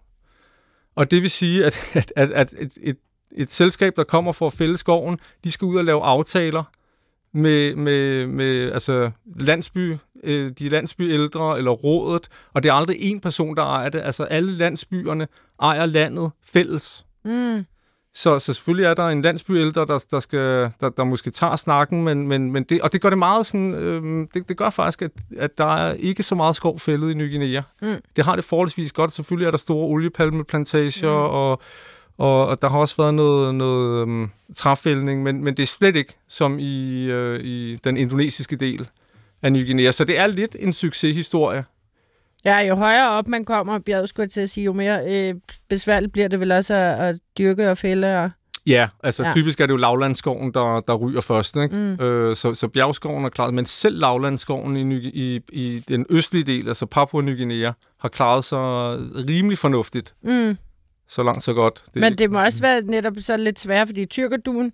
[0.96, 2.96] Og det vil sige, at, at, at, at et, et,
[3.36, 6.62] et selskab, der kommer for at fælde skoven, de skal ud og lave aftaler
[7.34, 13.20] med, med, med altså landsby, øh, de landsbyældre eller rådet, og det er aldrig en
[13.20, 14.00] person, der ejer det.
[14.00, 15.26] Altså alle landsbyerne
[15.62, 17.04] ejer landet fælles.
[17.24, 17.64] Mm.
[18.14, 22.04] Så, så selvfølgelig er der en landsbyældre, der, der, skal, der, der måske tager snakken,
[22.04, 25.02] men, men, men det, og det gør det meget sådan, øhm, det, det gør faktisk,
[25.02, 27.62] at, at der er ikke så meget skov fældet i Ny Guinea.
[27.82, 27.96] Mm.
[28.16, 29.12] Det har det forholdsvis godt.
[29.12, 31.34] Selvfølgelig er der store oliepalmeplantager, mm.
[31.34, 31.60] og,
[32.18, 35.96] og, og der har også været noget, noget øhm, træfældning, men, men det er slet
[35.96, 38.88] ikke som i, øh, i den indonesiske del
[39.42, 39.90] af Ny Guinea.
[39.90, 41.64] Så det er lidt en succeshistorie.
[42.44, 45.34] Ja, jo højere op man kommer bjerget, skulle til at sige, jo mere øh,
[45.68, 48.24] besværligt bliver det vel også at, at dyrke og fælde.
[48.24, 48.30] Og...
[48.66, 49.32] Ja, altså ja.
[49.32, 51.56] Typisk er det jo lavlandsskoven, der, der ryger først.
[51.56, 51.76] Ikke?
[51.76, 52.04] Mm.
[52.04, 56.68] Øh, så, så bjergskoven er klaret, men selv lavlandsskoven i, i, i den østlige del,
[56.68, 58.58] altså Papua Ny Guinea, har klaret sig
[59.28, 60.14] rimelig fornuftigt.
[60.22, 60.56] Mm.
[61.08, 61.82] Så langt, så godt.
[61.94, 64.72] Det, Men det må også være netop så lidt svært, fordi tyrkerduen,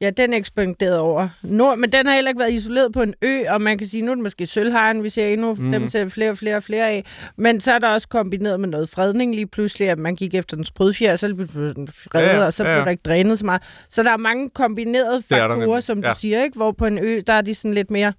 [0.00, 3.42] ja, den ekspanderede over nord, men den har heller ikke været isoleret på en ø,
[3.48, 5.70] og man kan sige, nu er det måske sølvharen, vi ser endnu, Mm.
[5.72, 7.04] dem ser vi flere og flere og flere af.
[7.36, 10.56] Men så er der også kombineret med noget fredning lige pludselig, at man gik efter
[10.56, 13.38] den sprødfjer, og så blev den fredet, Ja, og så ja, blev der ikke drænet
[13.38, 13.62] så meget.
[13.88, 16.14] Så der er mange kombinerede Det er der faktorer, som du ja.
[16.14, 16.56] siger, ikke?
[16.56, 18.12] hvor på en ø, der er de sådan lidt mere...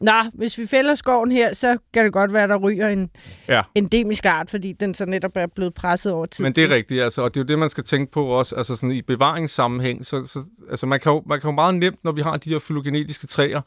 [0.00, 3.10] Nå, hvis vi fælder skoven her, så kan det godt være, der ryger en
[3.48, 3.62] Ja.
[3.74, 6.44] endemisk art, fordi den så netop er blevet presset over tid.
[6.44, 8.54] Men det er rigtigt, altså, og det er jo det, man skal tænke på også,
[8.56, 10.06] altså sådan i bevaringssammenhæng.
[10.06, 10.38] Så, så,
[10.70, 13.26] altså man kan, jo, man kan jo meget nemt, når vi har de her fylogenetiske
[13.26, 13.60] træer,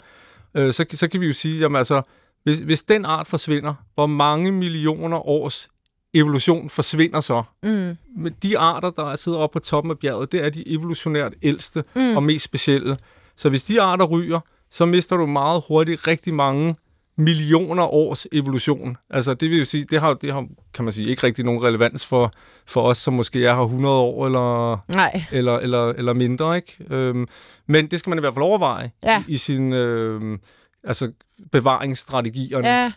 [0.58, 2.02] øh, så, så kan vi jo sige, jamen altså,
[2.44, 5.70] hvis, hvis den art forsvinder, hvor mange millioner års
[6.14, 7.44] evolution forsvinder så?
[7.64, 7.98] Mm.
[8.18, 11.84] Men de arter, der sidder oppe på toppen af bjerget, det er de evolutionært ældste
[11.96, 12.16] mm.
[12.16, 12.98] og mest specielle.
[13.38, 14.40] Så hvis de arter ryger,
[14.74, 16.76] så mister du meget hurtigt rigtig mange
[17.18, 18.98] millioner års evolution.
[19.10, 21.64] Altså det vil jo sige, det har, det har kan man sige, ikke rigtig nogen
[21.64, 22.32] relevans for,
[22.66, 25.24] for os, som måske er her 100 år eller, Nej.
[25.32, 26.56] eller, eller, eller mindre.
[26.56, 26.78] Ikke?
[26.90, 27.28] Øhm,
[27.68, 29.24] men det skal man i hvert fald overveje Ja.
[29.28, 30.40] i, i sin øhm,
[30.84, 31.12] altså
[31.52, 32.68] bevaringsstrategierne.
[32.68, 32.92] Ja,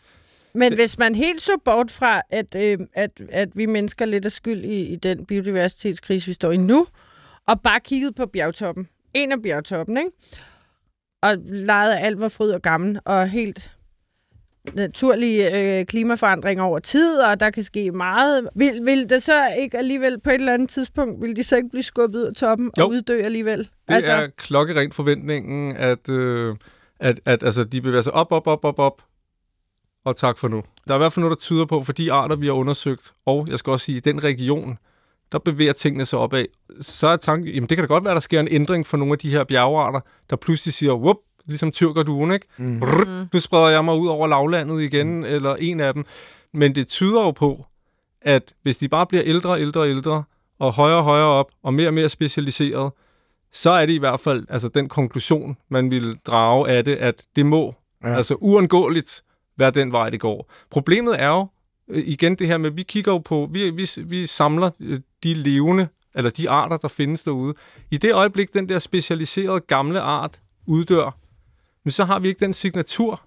[0.55, 4.27] men Det- hvis man helt så bort fra, at, øh, at, at vi mennesker lidt
[4.27, 6.87] er skyld i, i den biodiversitetskrise, vi står i nu,
[7.47, 10.11] og bare kiggede på bjergtoppen, en af bjergtoppen, ikke?
[11.31, 13.71] Og legede alt var fryd og gammel, og helt
[14.75, 18.49] naturlige øh, klimaforandringer over tid, og der kan ske meget.
[18.55, 21.69] Vil, vil det så ikke alligevel på et eller andet tidspunkt, vil de så ikke
[21.69, 22.85] blive skubbet ud af toppen Jo.
[22.85, 23.59] og uddø alligevel?
[23.59, 24.13] Det altså...
[24.13, 26.57] er klokkerent forventningen, at, øh,
[27.01, 29.03] at, at altså, de bevæger sig op, op, op, op, op.
[30.05, 30.63] Og tak for nu.
[30.89, 33.13] Der er i hvert fald noget, der tyder på, for de arter, vi har undersøgt,
[33.27, 34.79] og jeg skal også sige, den region,
[35.33, 36.45] der bevæger tingene sig opad.
[36.81, 39.13] Så er tanken, jamen det kan da godt være, der sker en ændring for nogle
[39.13, 40.01] af de her bjergarter,
[40.31, 41.17] der pludselig siger, whoop,
[41.47, 42.47] ligesom tyrkerduen, ikke?
[42.57, 42.81] Mm.
[42.81, 45.25] Brrr, nu spreder jeg mig ud over lavlandet igen, mm.
[45.25, 46.05] eller en af dem.
[46.55, 47.67] Men det tyder jo på,
[48.23, 50.25] at hvis de bare bliver ældre og ældre og ældre,
[50.59, 52.93] og højere og højere op, og mere og mere specialiseret,
[53.53, 57.23] så er det i hvert fald altså den konklusion, man vil drage af det, at
[57.37, 57.75] det må
[58.05, 58.17] ja.
[58.17, 59.23] Altså uundgåeligt
[59.59, 60.51] være den vej, det går.
[60.71, 61.49] Problemet er jo
[61.89, 65.89] igen det her med, vi kigger jo på, vi, vi, vi samler øh, de levende,
[66.15, 67.55] eller de arter, der findes derude.
[67.91, 71.19] I det øjeblik, den der specialiserede gamle art uddør,
[71.85, 73.23] men så har vi ikke den signatur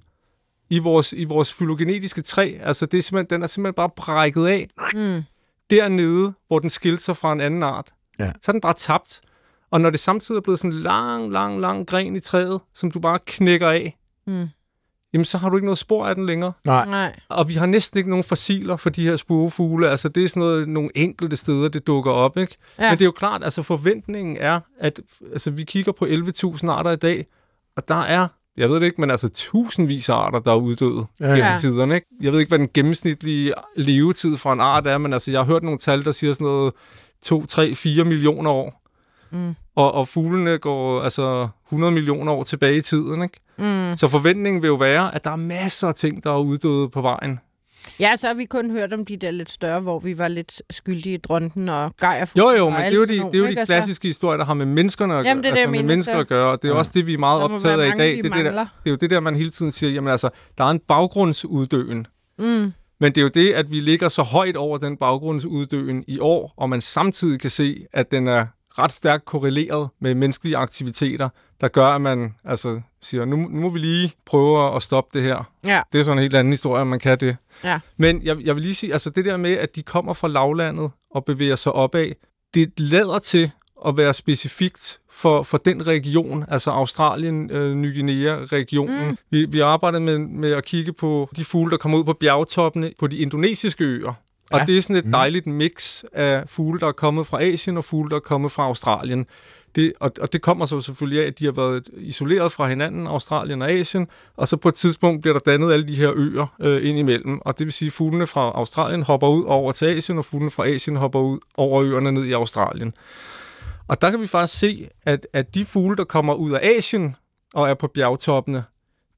[0.70, 2.57] i vores, i vores fylogenetiske træ.
[2.62, 5.24] Altså, det er simpelthen, den er simpelthen bare brækket af Mm.
[5.70, 7.91] dernede, hvor den skilte sig fra en anden art.
[8.20, 8.32] Ja.
[8.41, 9.22] Så er den bare tabt.
[9.72, 12.91] Og når det samtidig er blevet sådan en lang, lang, lang gren i træet, som
[12.91, 13.95] du bare knækker af,
[14.28, 14.47] Mm.
[15.14, 16.51] Jamen så har du ikke noget spor af den længere.
[16.66, 16.86] Nej.
[16.86, 17.20] Nej.
[17.30, 19.89] Og vi har næsten ikke nogen fossiler for de her spurvefugle.
[19.89, 22.38] Altså det er sådan noget, nogle enkelte steder, det dukker op.
[22.38, 22.55] Ikke?
[22.80, 22.89] Ja.
[22.89, 24.99] Men det er jo klart, altså forventningen er, at
[25.32, 27.26] altså, vi kigger på 11.000 arter i dag,
[27.78, 31.05] og der er, jeg ved det ikke, men altså tusindvis af arter, der er uddøde
[31.20, 31.26] Ja.
[31.26, 31.95] gennem tiderne.
[31.95, 32.07] Ikke?
[32.22, 35.45] Jeg ved ikke, hvad den gennemsnitlige levetid for en art er, men altså, jeg har
[35.45, 36.74] hørt nogle tal, der siger sådan noget
[37.22, 38.79] 2, 3, 4 millioner år.
[39.32, 39.56] Mm.
[39.76, 43.24] Og, og fuglene går altså 100 millioner år tilbage i tiden.
[43.24, 43.40] Ikke?
[43.58, 43.98] Mm.
[43.98, 47.02] Så forventningen vil jo være, at der er masser af ting, der er uddøde på
[47.02, 47.40] vejen.
[48.00, 50.62] Ja, så har vi kun hørt om de der lidt større, hvor vi var lidt
[50.70, 52.26] skyldige i dronten og gejer.
[52.38, 54.54] Jo, jo, men det er jo de, det er jo de klassiske historier, der har
[54.54, 56.68] med menneskerne at, Jamen, det er det, altså, jeg med mennesker at gøre, og det
[56.68, 56.80] er ja.
[56.80, 58.16] også det, vi er meget optaget af i dag.
[58.16, 60.12] vi Det er, det, der, det er jo det der, man hele tiden siger, jamen
[60.12, 62.08] altså, der er en baggrundsuddøen.
[62.40, 62.74] Mm.
[63.00, 66.54] Men det er jo det, at vi ligger så højt over den baggrundsuddøen i år,
[66.58, 68.46] og man samtidig kan se, at den er
[68.78, 71.30] ret stærkt korreleret med menneskelige aktiviteter,
[71.61, 75.28] der gør, at man altså, siger, nu, nu må vi lige prøve at stoppe det
[75.28, 75.51] her.
[75.65, 75.82] Ja.
[75.91, 77.38] Det er sådan en helt anden historie, at man kan det.
[77.63, 77.80] Ja.
[77.97, 80.91] Men jeg, jeg vil lige sige, altså det der med, at de kommer fra lavlandet
[81.11, 82.11] og bevæger sig opad,
[82.53, 83.51] det lader til
[83.88, 89.07] at være specifikt for, for den region, altså Australien, øh, Ny Guinea-regionen.
[89.07, 89.17] Mm.
[89.30, 92.91] Vi, vi arbejder med, med at kigge på de fugle, der kommer ud på bjergtoppene
[92.99, 94.13] på de indonesiske øer.
[94.52, 94.66] Og Ja.
[94.66, 98.10] det er sådan et dejligt mix af fugle, der er kommet fra Asien, og fugle,
[98.10, 99.26] der er kommet fra Australien.
[99.76, 103.08] Det, og, og det kommer så selvfølgelig af, at de har været isoleret fra hinanden,
[103.08, 106.56] Australien og Asien, og så på et tidspunkt bliver der dannet alle de her øer
[106.62, 107.39] øh, ind imellem.
[107.41, 110.52] Og det vil sige, at fuglene fra Australien hopper ud over til Asien, og fuglene
[110.52, 112.93] fra Asien hopper ud over øerne ned i Australien.
[113.88, 117.16] Og der kan vi faktisk se, at, at de fugle, der kommer ud af Asien
[117.54, 118.64] og er på bjergtoppene,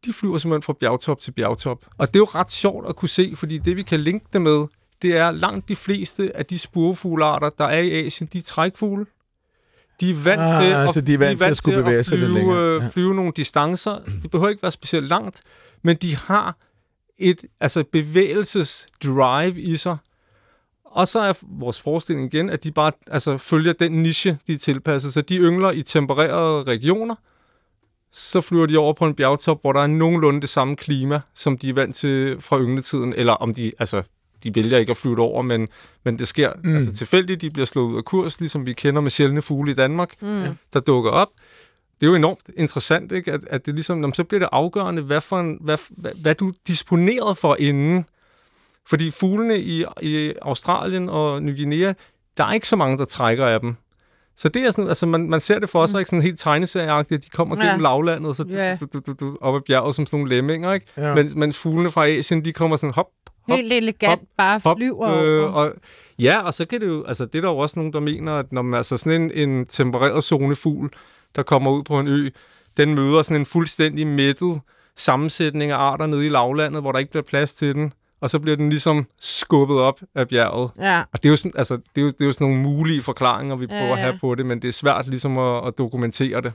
[0.06, 1.78] de flyver simpelthen fra bjergtop til bjergtop.
[1.98, 4.42] Og det er jo ret sjovt at kunne se, fordi det vi kan linke det
[4.42, 4.66] med,
[5.02, 9.06] det er langt de fleste af de spurvefuglearter, der er i Asien, de er trækfugle.
[10.00, 12.18] De er vant Ah, til at, så de er vant til at skulle bevæge sig
[12.18, 12.76] lidt flyve, længere.
[12.76, 12.88] øh, Ja.
[12.88, 14.00] flyve nogle distancer.
[14.22, 15.42] Det behøver ikke være specielt langt,
[15.82, 16.58] men de har
[17.18, 19.98] et altså bevægelsesdrive i sig.
[20.86, 24.58] Og så er vores forestilling igen, at de bare altså, følger den niche, de er
[24.58, 25.14] tilpasset.
[25.14, 27.16] Så de yngler i tempererede regioner,
[28.12, 31.58] så flyver de over på en bjergtop, hvor der er nogenlunde det samme klima, som
[31.58, 34.04] de er vant til fra yngletiden, eller om de, altså,
[34.44, 35.68] de vælger ikke at flyve over, men,
[36.04, 36.74] men det sker mm.
[36.74, 39.76] altså tilfældigt, de bliver slået ud af kurs, ligesom vi kender med sjældne fugle i
[39.76, 40.44] Danmark, mm.
[40.74, 41.28] der dukker op.
[42.02, 43.32] Det er jo enormt interessant, ikke?
[43.32, 46.36] At, at det ligesom, jamen, så bliver det afgørende, hvad, for en, hvad, hvad, hvad
[46.36, 48.06] du disponeret for inden.
[48.90, 51.94] Fordi fuglene i, i Australien og Ny Guinea,
[52.38, 53.76] der er ikke så mange, der trækker af dem.
[54.36, 57.26] Så det er sådan, altså man, man ser det for sig ikke sådan helt tegneserieagtigt.
[57.26, 57.64] De kommer Ja.
[57.64, 60.86] gennem lavlandet, så du, du, du, du, op ad bjerget som sådan nogle lemminger, ikke?
[60.98, 61.16] Ja.
[61.16, 63.08] Mens, mens fuglene fra Asien, de kommer sådan hop,
[63.48, 65.52] Helt elegant, hop, bare hop, flyver øh, over.
[65.52, 65.74] og,
[66.20, 68.34] Ja, og så kan det jo, altså det er der jo også nogen, der mener,
[68.34, 70.90] at når man altså sådan en, en tempereret zonefugl,
[71.36, 72.30] der kommer ud på en ø,
[72.78, 74.62] den møder sådan en fuldstændig mættet
[74.98, 78.40] sammensætning af arter nede i lavlandet, hvor der ikke bliver plads til den, og så
[78.40, 80.72] bliver den ligesom skubbet op af bjerget.
[80.80, 81.00] Ja.
[81.14, 83.02] Og det er jo sådan, altså, det er jo, det er jo sådan nogle mulige
[83.02, 84.20] forklaringer, vi prøver Ja, at have ja.
[84.22, 86.54] på det, men det er svært ligesom at, at dokumentere det.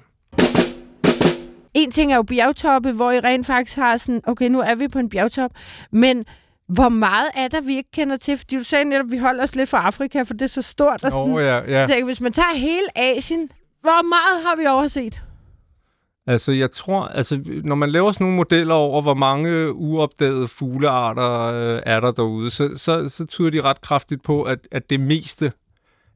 [1.75, 4.89] En ting er jo bjergtoppe, hvor I rent faktisk har sådan, okay, nu er vi
[4.89, 5.51] på en bjergtop,
[5.91, 6.25] men
[6.69, 8.37] hvor meget er der, vi ikke kender til?
[8.37, 10.63] Fordi du sagde netop, at vi holder os lidt fra Afrika, for det er så
[10.63, 11.05] stort.
[11.05, 11.87] Og sådan, Åh, ja, ja.
[11.87, 13.51] Så jeg, hvis man tager hele Asien,
[13.81, 15.23] hvor meget har vi overset?
[16.27, 21.41] Altså, jeg tror, altså, når man laver sådan nogle modeller over, hvor mange uopdagede fuglearter
[21.43, 25.01] øh, er der derude, så, så, så tyder de ret kraftigt på, at, at det
[25.01, 25.53] meste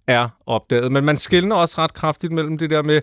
[0.07, 0.93] er opdaget.
[0.93, 3.01] Men man skældner også ret kraftigt mellem det der med,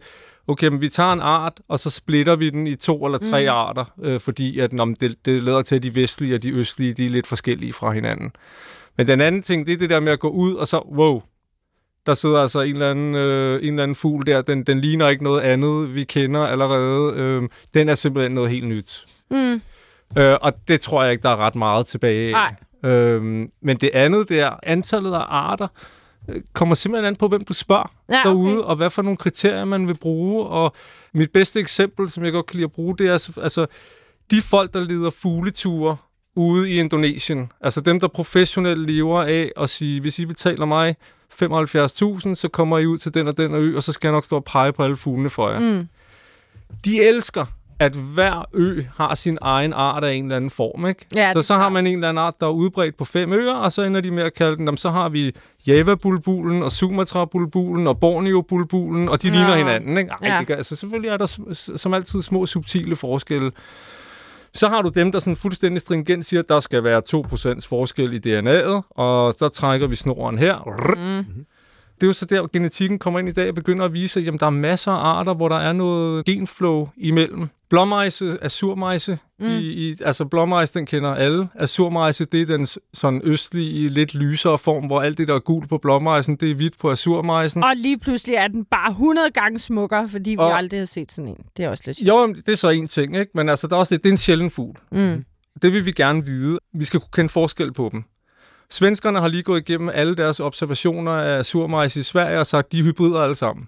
[0.47, 3.43] okay, men vi tager en art, og så splitter vi den i to eller tre
[3.43, 3.49] mm.
[3.49, 6.93] arter, øh, fordi at, nå, det, det leder til, at de vestlige og de østlige,
[6.93, 8.31] de er lidt forskellige fra hinanden.
[8.97, 11.21] Men den anden ting, det er det der med at gå ud, og så, wow,
[12.05, 15.07] der sidder altså en eller anden, øh, en eller anden fugl der, den, den ligner
[15.07, 17.13] ikke noget andet, vi kender allerede.
[17.15, 19.05] Øh, den er simpelthen noget helt nyt.
[19.31, 19.61] Mm.
[20.17, 22.49] Øh, og det tror jeg ikke, der er ret meget tilbage af.
[22.83, 22.91] Nej.
[22.91, 25.67] Øhm, men det andet der, antallet af arter,
[26.53, 28.69] kommer simpelthen an på, hvem du spørger Ja, derude, okay.
[28.69, 30.45] og hvad for nogle kriterier man vil bruge.
[30.45, 30.73] Og
[31.13, 33.67] mit bedste eksempel, som jeg godt kan lide at bruge, det er altså,
[34.31, 35.97] de folk, der leder fugleture
[36.35, 37.51] ude i Indonesien.
[37.61, 40.95] Altså dem, der professionelt lever af at sige, hvis I betaler mig
[41.43, 44.25] 75.000, så kommer I ud til den og den ø, og så skal jeg nok
[44.25, 45.59] stå og pege på alle fuglene for jer.
[45.59, 45.87] Mm.
[46.85, 47.45] De elsker,
[47.79, 50.85] at hver ø har sin egen art af en eller anden form.
[50.87, 51.05] Ikke?
[51.15, 53.53] Ja, så så har man en eller anden art, der er udbredt på fem øer,
[53.53, 55.35] og så ender de med at kalde den, "Jamen, så har vi
[55.67, 59.33] Java-bulbulen, og Sumatra-bulbulen, og Borneo-bulbulen, og de Ja.
[59.33, 59.97] ligner hinanden.
[59.97, 60.11] Ikke?
[60.21, 60.43] Ej, Ja.
[60.43, 63.51] kan- altså, selvfølgelig er der som altid små subtile forskelle.
[64.53, 68.13] Så har du dem, der sådan fuldstændig stringent siger, at der skal være 2% forskel
[68.13, 70.55] i DNA'et, og så trækker vi snoren her.
[70.97, 71.45] Mm.
[72.01, 74.25] Det er jo så der, genetikken kommer ind i dag og begynder at vise, at
[74.25, 77.49] jamen, der er masser af arter, hvor der er noget genflow imellem.
[77.69, 79.47] Blåmejse, azurmejse, mm.
[79.47, 81.47] i, i, altså blåmejse, den kender alle.
[81.55, 85.69] Azurmejse, det er den sådan østlige, lidt lysere form, hvor alt det, der er gult
[85.69, 87.63] på blåmejsen, det er hvidt på azurmejsen.
[87.63, 91.11] Og lige pludselig er den bare 100 gange smukkere, fordi vi Og- aldrig har set
[91.11, 91.37] sådan en.
[91.57, 92.07] Det er også lidt sjovt.
[92.09, 93.31] Jo, det er så en ting, ikke?
[93.35, 94.75] Men altså, der er også det, det er en sjælden fugl.
[94.91, 95.23] Mm.
[95.61, 96.59] Det vil vi gerne vide.
[96.73, 98.03] Vi skal kunne kende forskel på dem.
[98.71, 102.79] Svenskerne har lige gået igennem alle deres observationer af surmejs i Sverige og sagt, de
[102.79, 103.67] er hybrider alle sammen.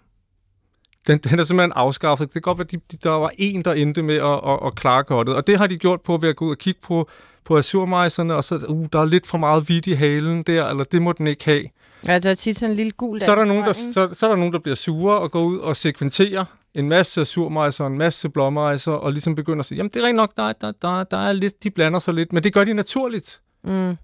[1.08, 2.28] Den, den er simpelthen afskaffet.
[2.28, 4.60] Det kan godt være, at de, de, der var en, der endte med at, at,
[4.66, 5.36] at klare kottet.
[5.36, 7.10] Og det har de gjort på ved at gå ud og kigge på,
[7.45, 10.84] på azurmejserne, og så, uh, der er lidt for meget hvidt i halen der, eller
[10.84, 11.64] det må den ikke have.
[12.08, 14.26] Ja, der er tit sådan en lille gul Så er, der nogen, der, så, så
[14.26, 17.97] er der nogen, der bliver sure og går ud og sekventerer en masse surmejser, en
[17.97, 21.04] masse blåmejser, og ligesom begynder at sige, jamen det er rent nok, der, der, der,
[21.04, 23.41] der er lidt, de blander sig lidt, men det gør de naturligt.
[23.64, 23.97] Mm.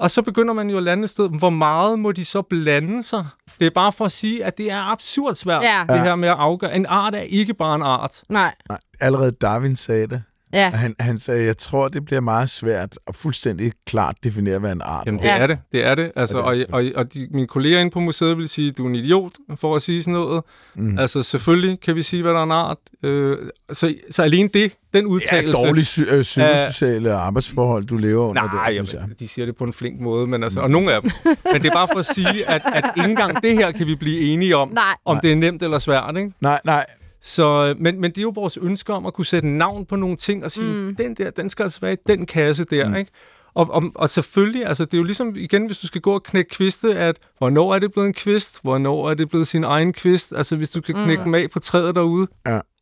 [0.00, 3.02] Og så begynder man jo at lande et sted, hvor meget må de så blande
[3.02, 3.26] sig?
[3.58, 5.84] Det er bare for at sige, at det er absurd svært, Ja.
[5.88, 6.76] det her med at afgøre.
[6.76, 8.22] En art er ikke bare en art.
[8.28, 10.22] Nej, Nej, allerede Darwin sagde det.
[10.52, 10.70] Ja.
[10.72, 14.72] Og Han, han sagde, jeg tror, det bliver meget svært at fuldstændig klart definere, hvad
[14.72, 15.22] en art Jamen, er.
[15.22, 15.38] det Ja.
[15.38, 15.58] er det.
[15.72, 16.12] Det er det.
[16.16, 18.70] Altså, Og og, det er og, og de, mine kolleger inde på museet vil sige,
[18.70, 20.42] du er en idiot for at sige sådan noget.
[20.74, 20.98] Mm.
[20.98, 22.76] Altså, selvfølgelig kan vi sige, hvad der er en art.
[23.02, 23.38] Øh,
[23.72, 25.52] så, så alene det, den Ja, udtalelse...
[25.52, 29.00] dårlige sy- øh, psykosociale arbejdsforhold, du lever under Nej, der, synes jeg.
[29.00, 31.10] jamen, de siger det på en flink måde, men altså, og nogle af dem.
[31.52, 33.94] Men det er bare for at sige, at, at ikke engang det her kan vi
[33.94, 34.84] blive enige om, Nej.
[35.04, 36.16] om det er nemt eller svært.
[36.18, 36.32] Ikke?
[36.40, 36.86] Nej, nej.
[37.22, 40.16] Så, men, men det er jo vores ønske om at kunne sætte navn på nogle
[40.16, 40.96] ting og sige, mm.
[40.96, 42.94] den der, den skal altså være i den kasse der, mm.
[42.94, 43.10] ikke?
[43.54, 46.22] Og, og, og selvfølgelig, altså det er jo ligesom igen, hvis du skal gå og
[46.22, 49.92] knække kviste, at hvornår er det blevet en kvist, hvornår er det blevet sin egen
[49.92, 51.24] kvist, altså hvis du kan knække mm.
[51.24, 52.26] dem af på træet derude.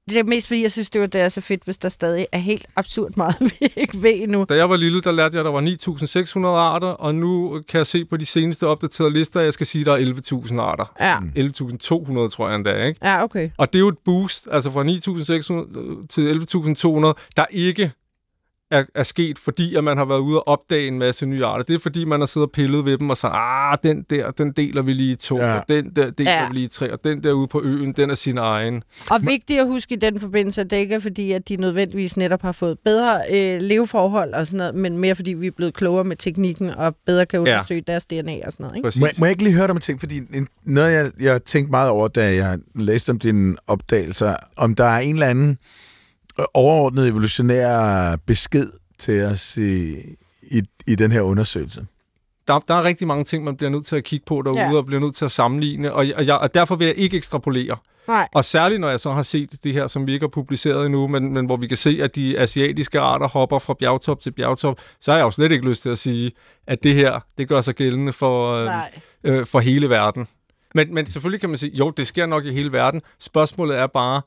[0.08, 2.26] Det er mest fordi, jeg synes, det, var, det er så fedt, hvis der stadig
[2.32, 4.46] er helt absurd meget, vi ikke ved endnu.
[4.48, 5.60] Da jeg var lille, der lærte jeg, at der var
[6.40, 9.66] 9.600 arter, og nu kan jeg se på de seneste opdaterede lister, at jeg skal
[9.66, 10.92] sige, at der er 11.000 arter.
[11.00, 13.00] Ja, 11.200, tror jeg endda, ikke?
[13.02, 13.50] ja okay.
[13.56, 17.92] Og det er jo et boost, altså fra 9.600 til 11.200, der ikke
[18.70, 21.64] er, er sket, fordi at man har været ude og opdage en masse nye arter.
[21.64, 24.30] Det er fordi, man har siddet og pillet ved dem og sagt, ah, den der,
[24.30, 25.46] den deler vi lige i to, Ja.
[25.46, 25.58] ja.
[25.58, 26.42] og den der deler Ja.
[26.42, 26.48] ja.
[26.48, 28.82] vi lige i tre, og den der ude på øen, den er sin egen.
[29.10, 32.16] Og vigtigt at huske i den forbindelse, at det ikke er fordi, at de nødvendigvis
[32.16, 35.74] netop har fået bedre øh, leveforhold og sådan noget, men mere fordi vi er blevet
[35.74, 37.52] klogere med teknikken og bedre kan Ja.
[37.52, 38.76] undersøge deres DNA og sådan noget.
[38.76, 38.86] Ikke?
[38.86, 39.00] Præcis.
[39.00, 40.00] Må, jeg- må jeg ikke lige høre dig om en ting?
[40.00, 44.74] Fordi en, noget, jeg, jeg tænkte meget over, da jeg læste om dine opdagelser, om
[44.74, 45.58] der er en eller anden
[46.54, 49.94] overordnet evolutionær besked til os i,
[50.42, 51.86] i, i den her undersøgelse.
[52.48, 54.74] der, der er rigtig mange ting, man bliver nødt til at kigge på derude, Ja.
[54.76, 57.76] og bliver nødt til at sammenligne, og, og, jeg, og derfor vil jeg ikke ekstrapolere.
[58.08, 58.28] Nej.
[58.34, 61.06] Og særligt når jeg så har set det her, som vi ikke har publiceret endnu,
[61.08, 64.80] men, men hvor vi kan se, at de asiatiske arter hopper fra bjergtop til bjergtop,
[65.00, 66.32] så har jeg jo slet ikke lyst til at sige,
[66.66, 68.70] at det her, det gør sig gældende for, øh,
[69.24, 70.26] øh, for hele verden.
[70.74, 73.02] Men, men selvfølgelig kan man sige, jo, det sker nok i hele verden.
[73.18, 74.22] Spørgsmålet er bare,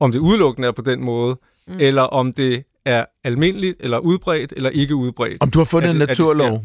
[0.00, 1.38] om det udelukkende er på den måde,
[1.68, 1.76] mm.
[1.80, 5.38] eller om det er almindeligt, eller udbredt, eller ikke udbredt.
[5.40, 6.64] Om du har fundet Er en naturlov,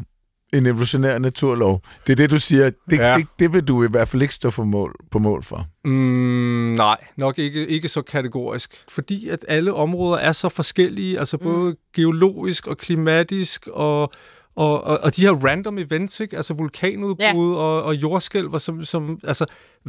[0.52, 3.14] en evolutionær naturlov, det er det, du siger, det, ja.
[3.14, 5.66] Det, det vil du i hvert fald ikke stå for mål, på mål for.
[5.84, 8.84] Mm, nej, nok ikke, ikke så kategorisk.
[8.88, 11.76] Fordi at alle områder er så forskellige, altså både mm.
[11.94, 14.02] geologisk og klimatisk og,
[14.56, 16.36] og, og, og de her random events, ikke?
[16.36, 17.60] altså vulkanudbrud ja.
[17.60, 19.46] og, og jordskælv, som, som, altså,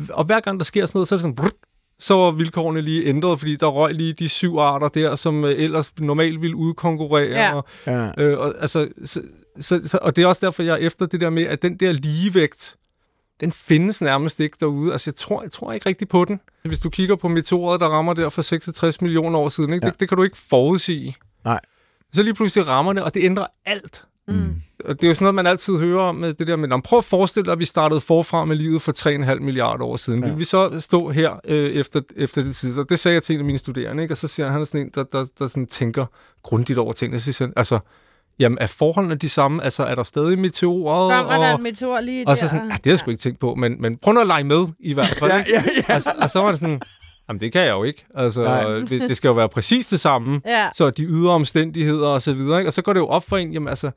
[0.09, 1.66] og hver gang der sker sådan noget, så er det sådan, brrr,
[1.99, 5.53] så var vilkårene lige ændret, fordi der røg lige de syv arter der, som øh,
[5.57, 7.29] ellers normalt ville udkonkurrere.
[7.29, 7.55] Ja.
[7.55, 8.09] Og, Ja.
[8.17, 9.21] Øh, og, altså, så,
[9.59, 11.77] så, så, og det er også derfor, jeg er efter det der med, at den
[11.77, 12.75] der ligevægt,
[13.39, 14.91] den findes nærmest ikke derude.
[14.91, 16.39] Altså, jeg tror, jeg tror ikke rigtig på den.
[16.63, 19.85] Hvis du kigger på meteoret, der rammer der for 66 millioner år siden, ikke?
[19.85, 19.91] Ja.
[19.91, 21.15] Det, det kan du ikke forudsige.
[21.45, 21.59] Nej.
[22.13, 24.05] Så lige pludselig rammer det, og det ændrer alt.
[24.27, 24.61] Mm.
[24.87, 26.77] Og det er jo sådan noget, man altid hører om, med det der med, "Nå,
[26.83, 30.23] prøv at forestille dig, at vi startede forfra med livet for 3,5 milliarder år siden.
[30.23, 30.29] Ja.
[30.29, 32.79] Vil vi så stå her øh, efter, efter det tid?
[32.79, 34.13] Og det sagde jeg til en af mine studerende, ikke?
[34.13, 36.05] og så siger han, sådan en, der, der, der sådan tænker
[36.43, 37.19] grundigt over tingene.
[37.19, 37.79] Så siger han, altså,
[38.39, 39.63] jamen, er forholdene de samme?
[39.63, 41.09] Altså, er der stadig meteorer?
[41.23, 42.49] Kommer der og, en meteor lige og så der?
[42.49, 44.43] sådan, ah, det har jeg sgu ikke tænkt på, men, men prøv nu at lege
[44.43, 45.31] med i hvert fald.
[45.37, 45.93] Ja, ja, ja.
[45.93, 46.81] Altså, og så var det sådan,
[47.29, 48.05] jamen det kan jeg jo ikke.
[48.15, 48.63] Altså, Nej.
[48.63, 50.41] det det skal jo være præcis det samme.
[50.45, 50.69] Ja.
[50.75, 52.59] Så de ydre omstændigheder og så videre.
[52.59, 52.69] Ikke?
[52.69, 53.91] Og så går det jo op for en, jamen altså,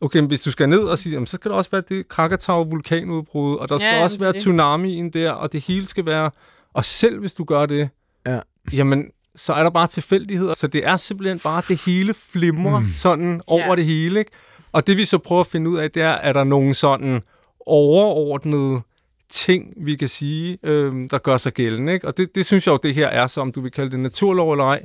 [0.00, 2.08] okay, men hvis du skal ned og sige, jamen, så skal der også være det
[2.08, 4.36] Krakatau vulkanudbrud, og der skal Ja, også være det.
[4.40, 6.30] tsunamien der, og det hele skal være,
[6.74, 7.88] og selv hvis du gør det,
[8.26, 8.40] Ja.
[8.72, 10.54] jamen, så er der bare tilfældigheder.
[10.54, 12.86] Så det er simpelthen bare, det hele flimrer mm.
[12.96, 13.76] sådan over Ja.
[13.76, 14.18] det hele.
[14.18, 14.30] Ikke?
[14.72, 17.20] Og det vi så prøver at finde ud af, det er, er der nogle sådan
[17.66, 18.80] overordnede
[19.28, 21.92] ting, vi kan sige, øh, der gør sig gældende.
[21.92, 22.06] Ikke?
[22.08, 24.00] Og det, det synes jeg jo, det her er, så om du vil kalde det
[24.00, 24.84] naturlov eller ej.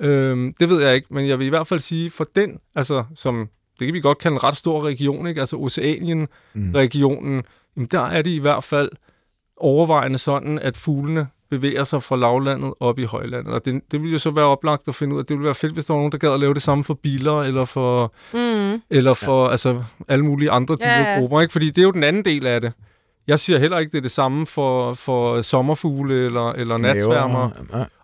[0.00, 3.04] Øh, det ved jeg ikke, men jeg vil i hvert fald sige, for den, altså
[3.14, 3.48] som,
[3.82, 5.40] det kan vi godt kalde en ret stor region, ikke?
[5.40, 7.42] altså Oceanien-regionen, mm.
[7.76, 8.90] jamen, der er det i hvert fald
[9.56, 13.54] overvejende sådan, at fuglene bevæger sig fra lavlandet op i højlandet.
[13.54, 15.26] Og det, det vil jo så være oplagt at finde ud af.
[15.26, 16.94] Det ville være fedt, hvis der var nogen, der gad at lave det samme for
[16.94, 18.80] biler, eller for, Mm.
[18.90, 19.50] eller for ja.
[19.50, 21.14] altså, alle mulige andre Ja, ja.
[21.14, 21.40] dyregrupper.
[21.40, 21.52] Ikke?
[21.52, 22.72] Fordi det er jo den anden del af det.
[23.26, 27.50] Jeg siger heller ikke, det er det samme for, for sommerfugle eller, eller natsværmer.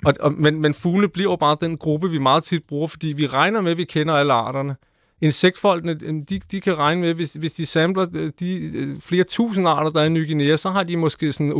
[0.04, 3.06] Og, og, men, men fugle bliver jo bare den gruppe, vi meget tit bruger, fordi
[3.06, 4.76] vi regner med, at vi kender alle arterne.
[5.20, 5.94] Insektfolkene,
[6.24, 9.90] de, de kan regne med, hvis, hvis de samler øh, de øh, flere tusind arter,
[9.90, 11.52] der er i Ny Guinea, så har de måske sådan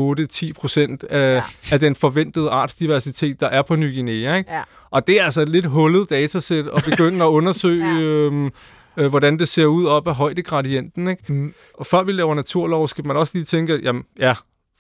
[0.53, 1.43] 8-10 procent af, ja.
[1.73, 4.37] af den forventede artsdiversitet, der er på Ny Guinea.
[4.37, 4.53] Ikke?
[4.53, 4.63] Ja.
[4.91, 8.01] Og det er altså et lidt hullet datasæt at begynde at undersøge, Ja.
[8.01, 8.51] øhm,
[8.97, 11.09] øh, hvordan det ser ud op af højdegradienten.
[11.09, 11.33] Ikke?
[11.33, 11.55] Mm.
[11.75, 14.35] Og før vi laver naturlov, skal man også lige tænke, jamen ja,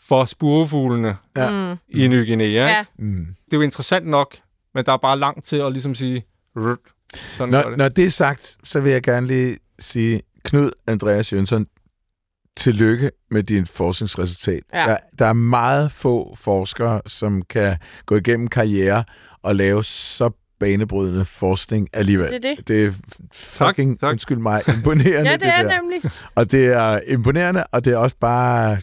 [0.09, 1.74] for spurvefuglene Ja.
[1.89, 2.47] I Ny Guinea.
[2.47, 2.59] Ikke?
[2.61, 2.85] Ja.
[2.99, 3.26] Mm.
[3.45, 4.37] Det er jo interessant nok,
[4.74, 6.24] men der er bare langt til at ligesom sige,
[6.57, 6.79] "Rut."
[7.14, 7.78] Sådan Når, det.
[7.78, 11.66] når det er sagt, så vil jeg gerne lige sige, Knud Andreas Jønsson,
[12.56, 14.62] tillykke med dit forskningsresultat.
[14.74, 14.78] Ja.
[14.86, 19.04] Der, der er meget få forskere, som kan gå igennem karriere
[19.42, 20.30] og lave så
[20.61, 22.26] banebrydende forskning alligevel.
[22.32, 22.68] Det er det.
[22.68, 22.92] Det er
[23.34, 24.12] fucking, Tak, tak.
[24.12, 25.80] undskyld mig, imponerende Ja, det er der.
[25.80, 26.11] nemlig.
[26.34, 28.78] Og det er imponerende, og det er også bare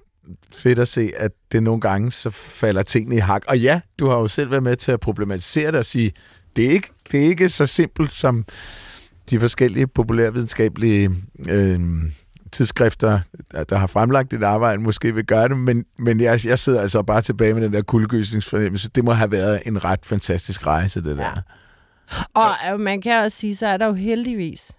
[0.53, 3.43] fedt at se, at det nogle gange så falder tingene i hak.
[3.47, 6.11] Og ja, du har jo selv været med til at problematisere det og sige,
[6.55, 8.45] det er ikke, det er ikke så simpelt som
[9.30, 11.12] de forskellige populærvidenskabelige
[11.49, 11.80] øh,
[12.51, 13.20] tidsskrifter,
[13.70, 17.01] der, har fremlagt dit arbejde, måske vil gøre det, men, men jeg, jeg sidder altså
[17.01, 18.89] bare tilbage med den der kuldegysningsfornemmelse.
[18.89, 21.24] Det må have været en ret fantastisk rejse, det der.
[21.24, 21.41] Ja.
[22.34, 24.72] Og øh, man kan også sige, så er der jo heldigvis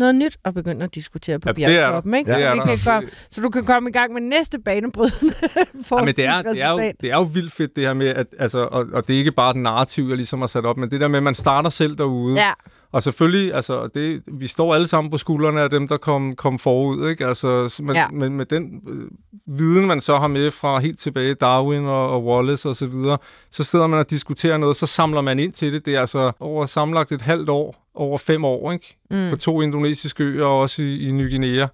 [0.00, 2.30] noget nyt at begynde at diskutere på Ja, er bjergtoppen, ikke?
[2.30, 2.36] Ja.
[2.36, 5.34] Så, Det vi kan komme, så du kan komme i gang med næste banebrydende
[5.90, 8.06] Ja, men det er, det, er jo, det er jo vildt fedt det her med,
[8.08, 10.76] at, altså, og, og det er ikke bare den narrativ, jeg ligesom har sat op,
[10.76, 12.40] men det der med, at man starter selv derude.
[12.40, 12.52] Ja,
[12.92, 16.58] Og selvfølgelig, altså, det, vi står alle sammen på skuldrene af dem, der kom, kom
[16.58, 17.26] forud, ikke?
[17.26, 18.08] Altså, men, Ja.
[18.08, 19.10] men med den øh,
[19.58, 23.18] viden, man så har med fra helt tilbage, Darwin og, og Wallace og så videre,
[23.50, 25.86] så sidder man og diskuterer noget, så samler man ind til det.
[25.86, 28.96] Det er altså over sammenlagt et halvt år, over fem år, ikke?
[29.10, 29.30] mm.
[29.30, 31.66] På to indonesiske øer, og også i, i Ny Guinea.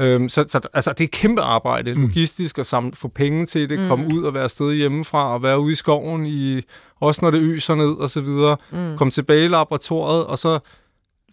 [0.00, 2.00] Øhm, så, så altså, det er et kæmpe arbejde, Mm.
[2.02, 3.82] logistisk, at samle, få penge til det, Mm.
[3.84, 3.88] mm.
[3.88, 6.60] komme ud og være afsted hjemmefra, og være ude i skoven, i,
[7.00, 8.56] også når det øser ned og så videre.
[8.72, 8.96] Mm.
[8.96, 10.58] Komme tilbage i laboratoriet, og så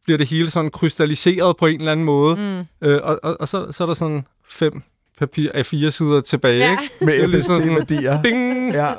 [0.04, 2.36] bliver det hele sådan krystalliseret på en eller anden måde.
[2.82, 2.88] Mm.
[2.88, 4.82] Øh, og og, og så, så er der sådan fem
[5.20, 6.72] papir af fire sider tilbage, Ja.
[6.72, 6.84] ikke?
[7.02, 8.22] Med ligesom sådan- FST-værdier.
[8.22, 8.74] Ding!
[8.74, 8.92] Ja.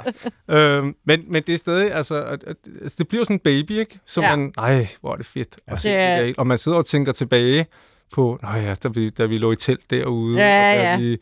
[0.51, 3.71] Øhm, men, men det er stadig, altså, at, at, altså, det bliver sådan en baby,
[3.71, 4.01] ikke?
[4.07, 4.31] Som Ja.
[4.31, 4.37] ja.
[4.37, 6.35] man, nej, hvor er det fedt se det er- af.
[6.39, 7.67] Og man sidder og tænker tilbage
[8.13, 10.99] på, nej ja, da vi, da vi lå i telt derude, Ja, og da ja.
[10.99, 11.19] vi,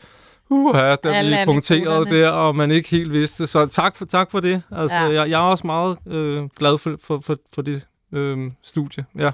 [0.50, 3.46] uh, da Alle vi punkterede der, og man ikke helt vidste.
[3.46, 4.62] Så tak for, tak for det.
[4.70, 5.04] Altså, ja.
[5.04, 9.04] jeg, jeg er også meget øh, glad for, for, for, for det øh, studie.
[9.18, 9.30] Ja.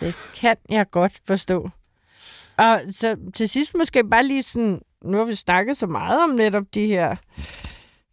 [0.00, 1.70] Det kan jeg godt forstå.
[2.56, 6.30] Og så til sidst måske bare lige sådan, nu har vi snakket så meget om
[6.30, 7.16] netop de her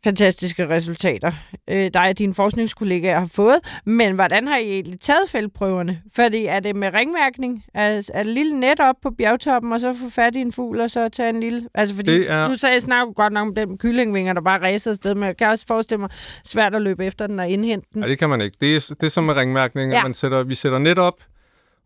[0.04, 1.32] fantastiske resultater,
[1.70, 6.02] øh, dig og dine forskningskollegaer har fået, men hvordan har I egentlig taget fældprøverne?
[6.16, 7.64] Fordi er det med ringmærkning?
[7.74, 10.80] Er, er det lille net op på bjergtoppen, og så få fat i en fugl,
[10.82, 11.68] og så tage en lille...
[11.74, 14.92] Altså fordi, Det er- du sagde snart godt nok om den kyllingvinger, der bare ræser
[14.92, 16.10] afsted, men jeg kan også forestille mig
[16.46, 18.00] svært at løbe efter den og indhente den.
[18.00, 18.58] Nej, det kan man ikke.
[18.62, 19.98] Det er, det er som med ringmærkning, Ja.
[19.98, 20.04] ja.
[20.04, 21.24] man sætter, vi sætter net op,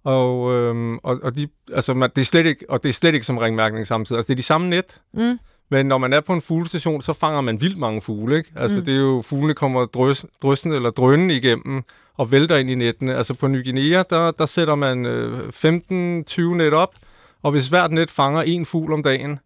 [0.06, 3.14] og, øhm, og, og, de, altså, man, det er slet ikke, og det er slet
[3.14, 4.18] ikke som ringmærkning samtidig.
[4.18, 5.38] Altså, det er de samme net, Mm.
[5.74, 8.52] Men når man er på en fuglestation, så fanger man vildt mange fugle, ikke?
[8.56, 8.84] Altså, Mm.
[8.86, 11.84] det er jo, fuglene kommer drøs, dryssende eller drønende igennem
[12.18, 13.16] og vælter ind i nettene.
[13.16, 16.96] Altså, på Ny Guinea, der, der sætter man øh, 15-20 net op,
[17.44, 19.40] og hvis hvert net fanger en fugl om dagen,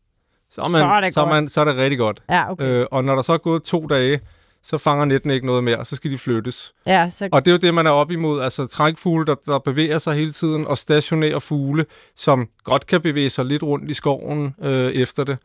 [0.52, 2.22] så er, man, Så er det så er, man, så er det rigtig godt.
[2.30, 2.66] Ja, okay.
[2.66, 4.20] Øh, og når der så er gået to dage,
[4.64, 6.74] så fanger nettene ikke noget mere, så skal de flyttes.
[6.86, 8.42] ja, så Og det er jo det, man er op imod.
[8.42, 13.30] Altså trækfugle, der, der bevæger sig hele tiden, og stationære fugle, som godt kan bevæge
[13.30, 15.38] sig lidt rundt i skoven øh, efter det.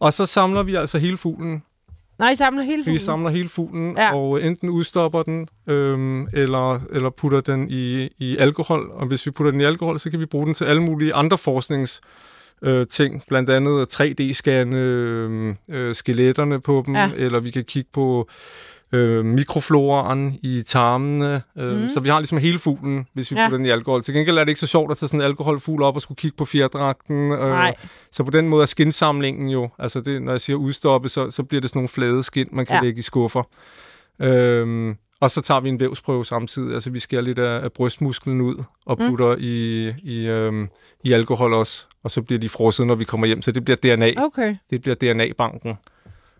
[0.00, 1.62] Og så samler vi altså hele fuglen.
[2.18, 2.98] Nej, I samler hele Vi fuglen.
[2.98, 4.14] samler hele fuglen, Ja.
[4.16, 8.90] og enten udstopper den, øhm, eller, eller putter den i, i alkohol.
[8.92, 11.14] Og hvis vi putter den i alkohol, så kan vi bruge den til alle mulige
[11.14, 12.00] andre forsknings
[12.62, 17.10] øh, ting, blandt andet 3D-scanne øh, øh, skeletterne på dem, ja.
[17.16, 18.28] eller vi kan kigge på
[18.92, 21.42] øh, mikrofloraen i tarmene.
[21.58, 21.88] Øh, mm.
[21.88, 23.44] Så vi har ligesom hele fuglen, hvis vi Ja.
[23.46, 24.02] putter den i alkohol.
[24.02, 26.16] Til gengæld er det ikke så sjovt at tage sådan en alkoholfugl op og skulle
[26.16, 27.32] kigge på fjerdragten.
[27.32, 27.74] Øh, Nej.
[28.12, 31.42] så på den måde er skinsamlingen jo, altså det, når jeg siger udstoppe, så, så
[31.42, 32.80] bliver det sådan nogle flade skin, man kan Ja.
[32.82, 33.42] lægge i skuffer.
[34.20, 38.40] Øhm, og så tager vi en vævsprøve samtidig, altså vi skærer lidt af, af brystmusklen
[38.40, 39.08] ud og Mm.
[39.08, 39.40] putter mm.
[39.42, 40.68] i, i, øhm,
[41.04, 43.76] i alkohol også, og så bliver de frosset, når vi kommer hjem, så det bliver
[43.76, 44.12] DNA.
[44.24, 44.56] Okay.
[44.70, 45.74] Det bliver DNA-banken.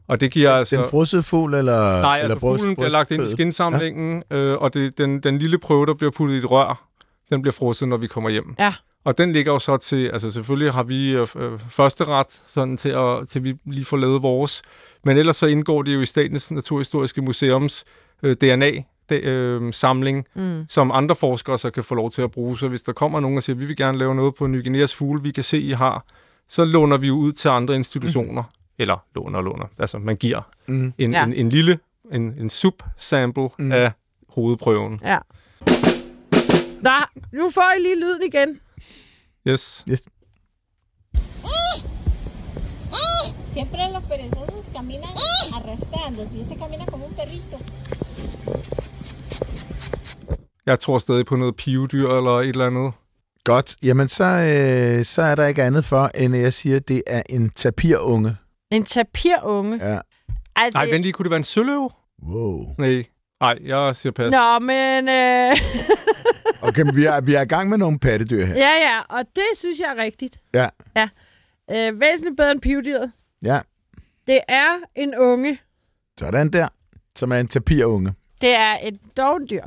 [0.09, 0.77] Og det giver altså...
[0.77, 4.37] Den frosede fugl, eller Nej, eller altså bryst- fuglen bliver lagt ind i skinsamlingen, ja.
[4.37, 6.87] øh, og det, den, den lille prøve, der bliver puttet i et rør,
[7.31, 8.55] den bliver frosset, når vi kommer hjem.
[8.59, 8.75] Ja.
[9.05, 12.77] Og den ligger jo så til, altså selvfølgelig har vi øh, øh, første ret, sådan
[12.77, 14.63] til, at, til vi lige får lavet vores,
[15.05, 17.85] men ellers så indgår det jo i Statens Naturhistoriske Museums
[18.23, 18.71] øh, DNA,
[19.09, 20.65] det, øh, samling, Mm.
[20.69, 22.59] som andre forskere så kan få lov til at bruge.
[22.59, 24.63] Så hvis der kommer nogen og siger, at vi vil gerne lave noget på Ny
[24.63, 26.05] Guineas fugle, vi kan se, I har,
[26.49, 28.43] så låner vi jo ud til andre institutioner.
[28.79, 29.67] Eller låner og låner.
[29.79, 30.93] Altså, man giver Mm.
[30.99, 31.25] en, Ja.
[31.25, 31.79] en, en lille
[32.13, 33.73] en, en subsample Mm.
[33.73, 33.93] af
[34.29, 35.01] hovedprøven.
[35.05, 35.19] Ja.
[36.83, 36.91] Nå,
[37.33, 38.61] nu får I lige lyden igen.
[39.49, 39.85] Yes.
[39.91, 40.05] Yes.
[43.53, 45.15] Siempre los perezosos caminan
[45.55, 47.59] arrastrándose y este camina como un perrito.
[50.67, 52.93] Jeg tror stadig på noget pivdyr eller et eller andet.
[53.45, 53.77] Godt.
[53.83, 57.03] Jamen, så, øh, så er der ikke andet for, end at jeg siger, at det
[57.07, 58.37] er en tapirunge.
[58.71, 59.93] En tapirunge.
[59.93, 60.01] Ja.
[60.57, 61.91] Altså, Nej, vent lige, kunne det være en søløv?
[62.23, 62.65] Wow.
[62.79, 63.05] Nej.
[63.41, 64.31] Nej, jeg siger pas.
[64.31, 65.09] Nå, men...
[65.09, 65.57] Øh,
[66.63, 68.55] Okay, men vi er, vi er i gang med nogle pattedyr her.
[68.55, 70.39] ja, ja, og det synes jeg er rigtigt.
[70.55, 70.69] Ja.
[70.97, 71.09] Ja.
[71.71, 73.13] Øh, væsentligt bedre end pivdyret.
[73.45, 73.61] Ja.
[74.27, 75.59] Det er en unge.
[76.19, 76.69] Sådan der.
[77.17, 78.15] Som er en tapirunge.
[78.41, 79.63] Det er et dovendyr.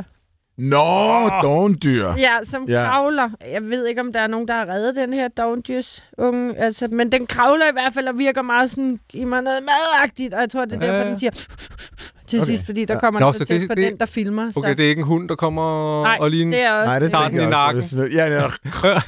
[0.60, 2.06] Nå, dovendyr.
[2.18, 2.86] Ja, som Ja.
[2.90, 3.30] kravler.
[3.52, 6.58] Jeg ved ikke, om der er nogen, der har reddet den her dovendyrs unge.
[6.58, 10.34] Altså, men den kravler i hvert fald og virker meget sådan, giv mig noget madagtigt.
[10.34, 11.06] Og jeg tror, det er derfor, ja.
[11.10, 11.32] den siger
[12.28, 12.46] til Okay.
[12.46, 13.00] sidst, fordi der Ja.
[13.00, 14.44] kommer Nå, så det- på det- den, der filmer.
[14.58, 14.74] Okay, så.
[14.78, 16.46] det er ikke en hund, der kommer Nej, og lige...
[16.46, 16.90] det er også...
[16.90, 17.84] Nej, det Tager tænker den i nakken.
[18.00, 18.42] Er Ja,
[18.84, 19.02] ja.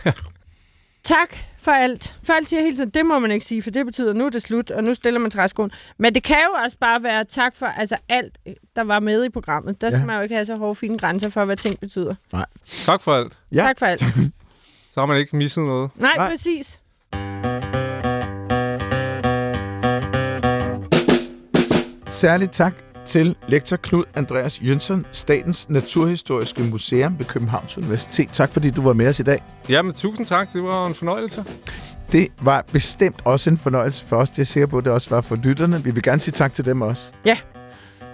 [1.04, 2.16] Tak for alt.
[2.24, 4.30] Folk siger hele tiden, det må man ikke sige, for det betyder, at nu er
[4.30, 5.72] det slut, og nu stiller man træskoen.
[5.98, 8.38] Men det kan jo også bare være tak for altså alt,
[8.76, 9.82] der var med i programmet.
[9.82, 10.06] Der skal Ja.
[10.06, 12.16] man jo ikke have så hårde, fine grænser for, hvad ting betyder.
[12.86, 13.34] Tak for alt.
[13.52, 13.62] Ja.
[13.64, 14.04] Tak for alt.
[14.94, 15.90] Så har man ikke misset noget.
[15.96, 16.30] Nej, Nej.
[16.30, 16.80] præcis.
[22.08, 22.74] Særligt tak
[23.06, 28.30] til lektor Knud Andreas Jønsson, Statens Naturhistoriske Museum ved Københavns Universitet.
[28.32, 29.44] Tak fordi du var med os i dag.
[29.70, 30.54] Jamen, tusind tak.
[30.54, 31.46] Det var en fornøjelse.
[32.12, 34.30] Det var bestemt også en fornøjelse for os.
[34.30, 35.84] Det er jeg sikker på, at det også var for lytterne.
[35.84, 37.12] Vi vil gerne sige tak til dem også.
[37.26, 37.38] Ja.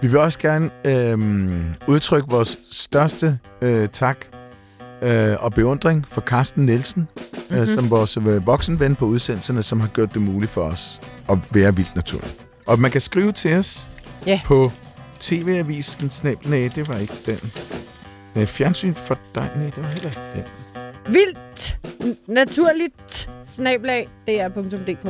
[0.02, 4.18] Vi vil også gerne øhm, udtrykke vores største øh, tak
[5.02, 7.56] øh, og beundring for Carsten Nielsen, mm-hmm.
[7.56, 11.38] øh, som vores øh, voksenven på udsendelserne, som har gjort det muligt for os at
[11.50, 12.36] være vildt naturligt.
[12.66, 13.90] Og man kan skrive til os
[14.26, 14.40] Ja.
[14.44, 14.72] på
[15.20, 16.10] TV-avisen.
[16.10, 17.52] Snab, nej, det var ikke den.
[18.34, 19.50] Nej, fjernsyn for dig.
[19.56, 20.44] Nej, det var heller ikke den.
[21.14, 21.78] Vildt
[22.26, 25.04] naturligt snablag dr.dk.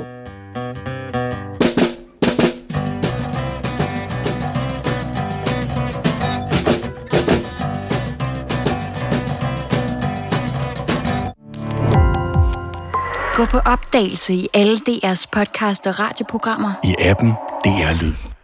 [13.38, 16.72] Gå på opdagelse i alle DR's podcast og radioprogrammer.
[16.84, 17.30] I appen
[17.64, 18.37] DR Lyd.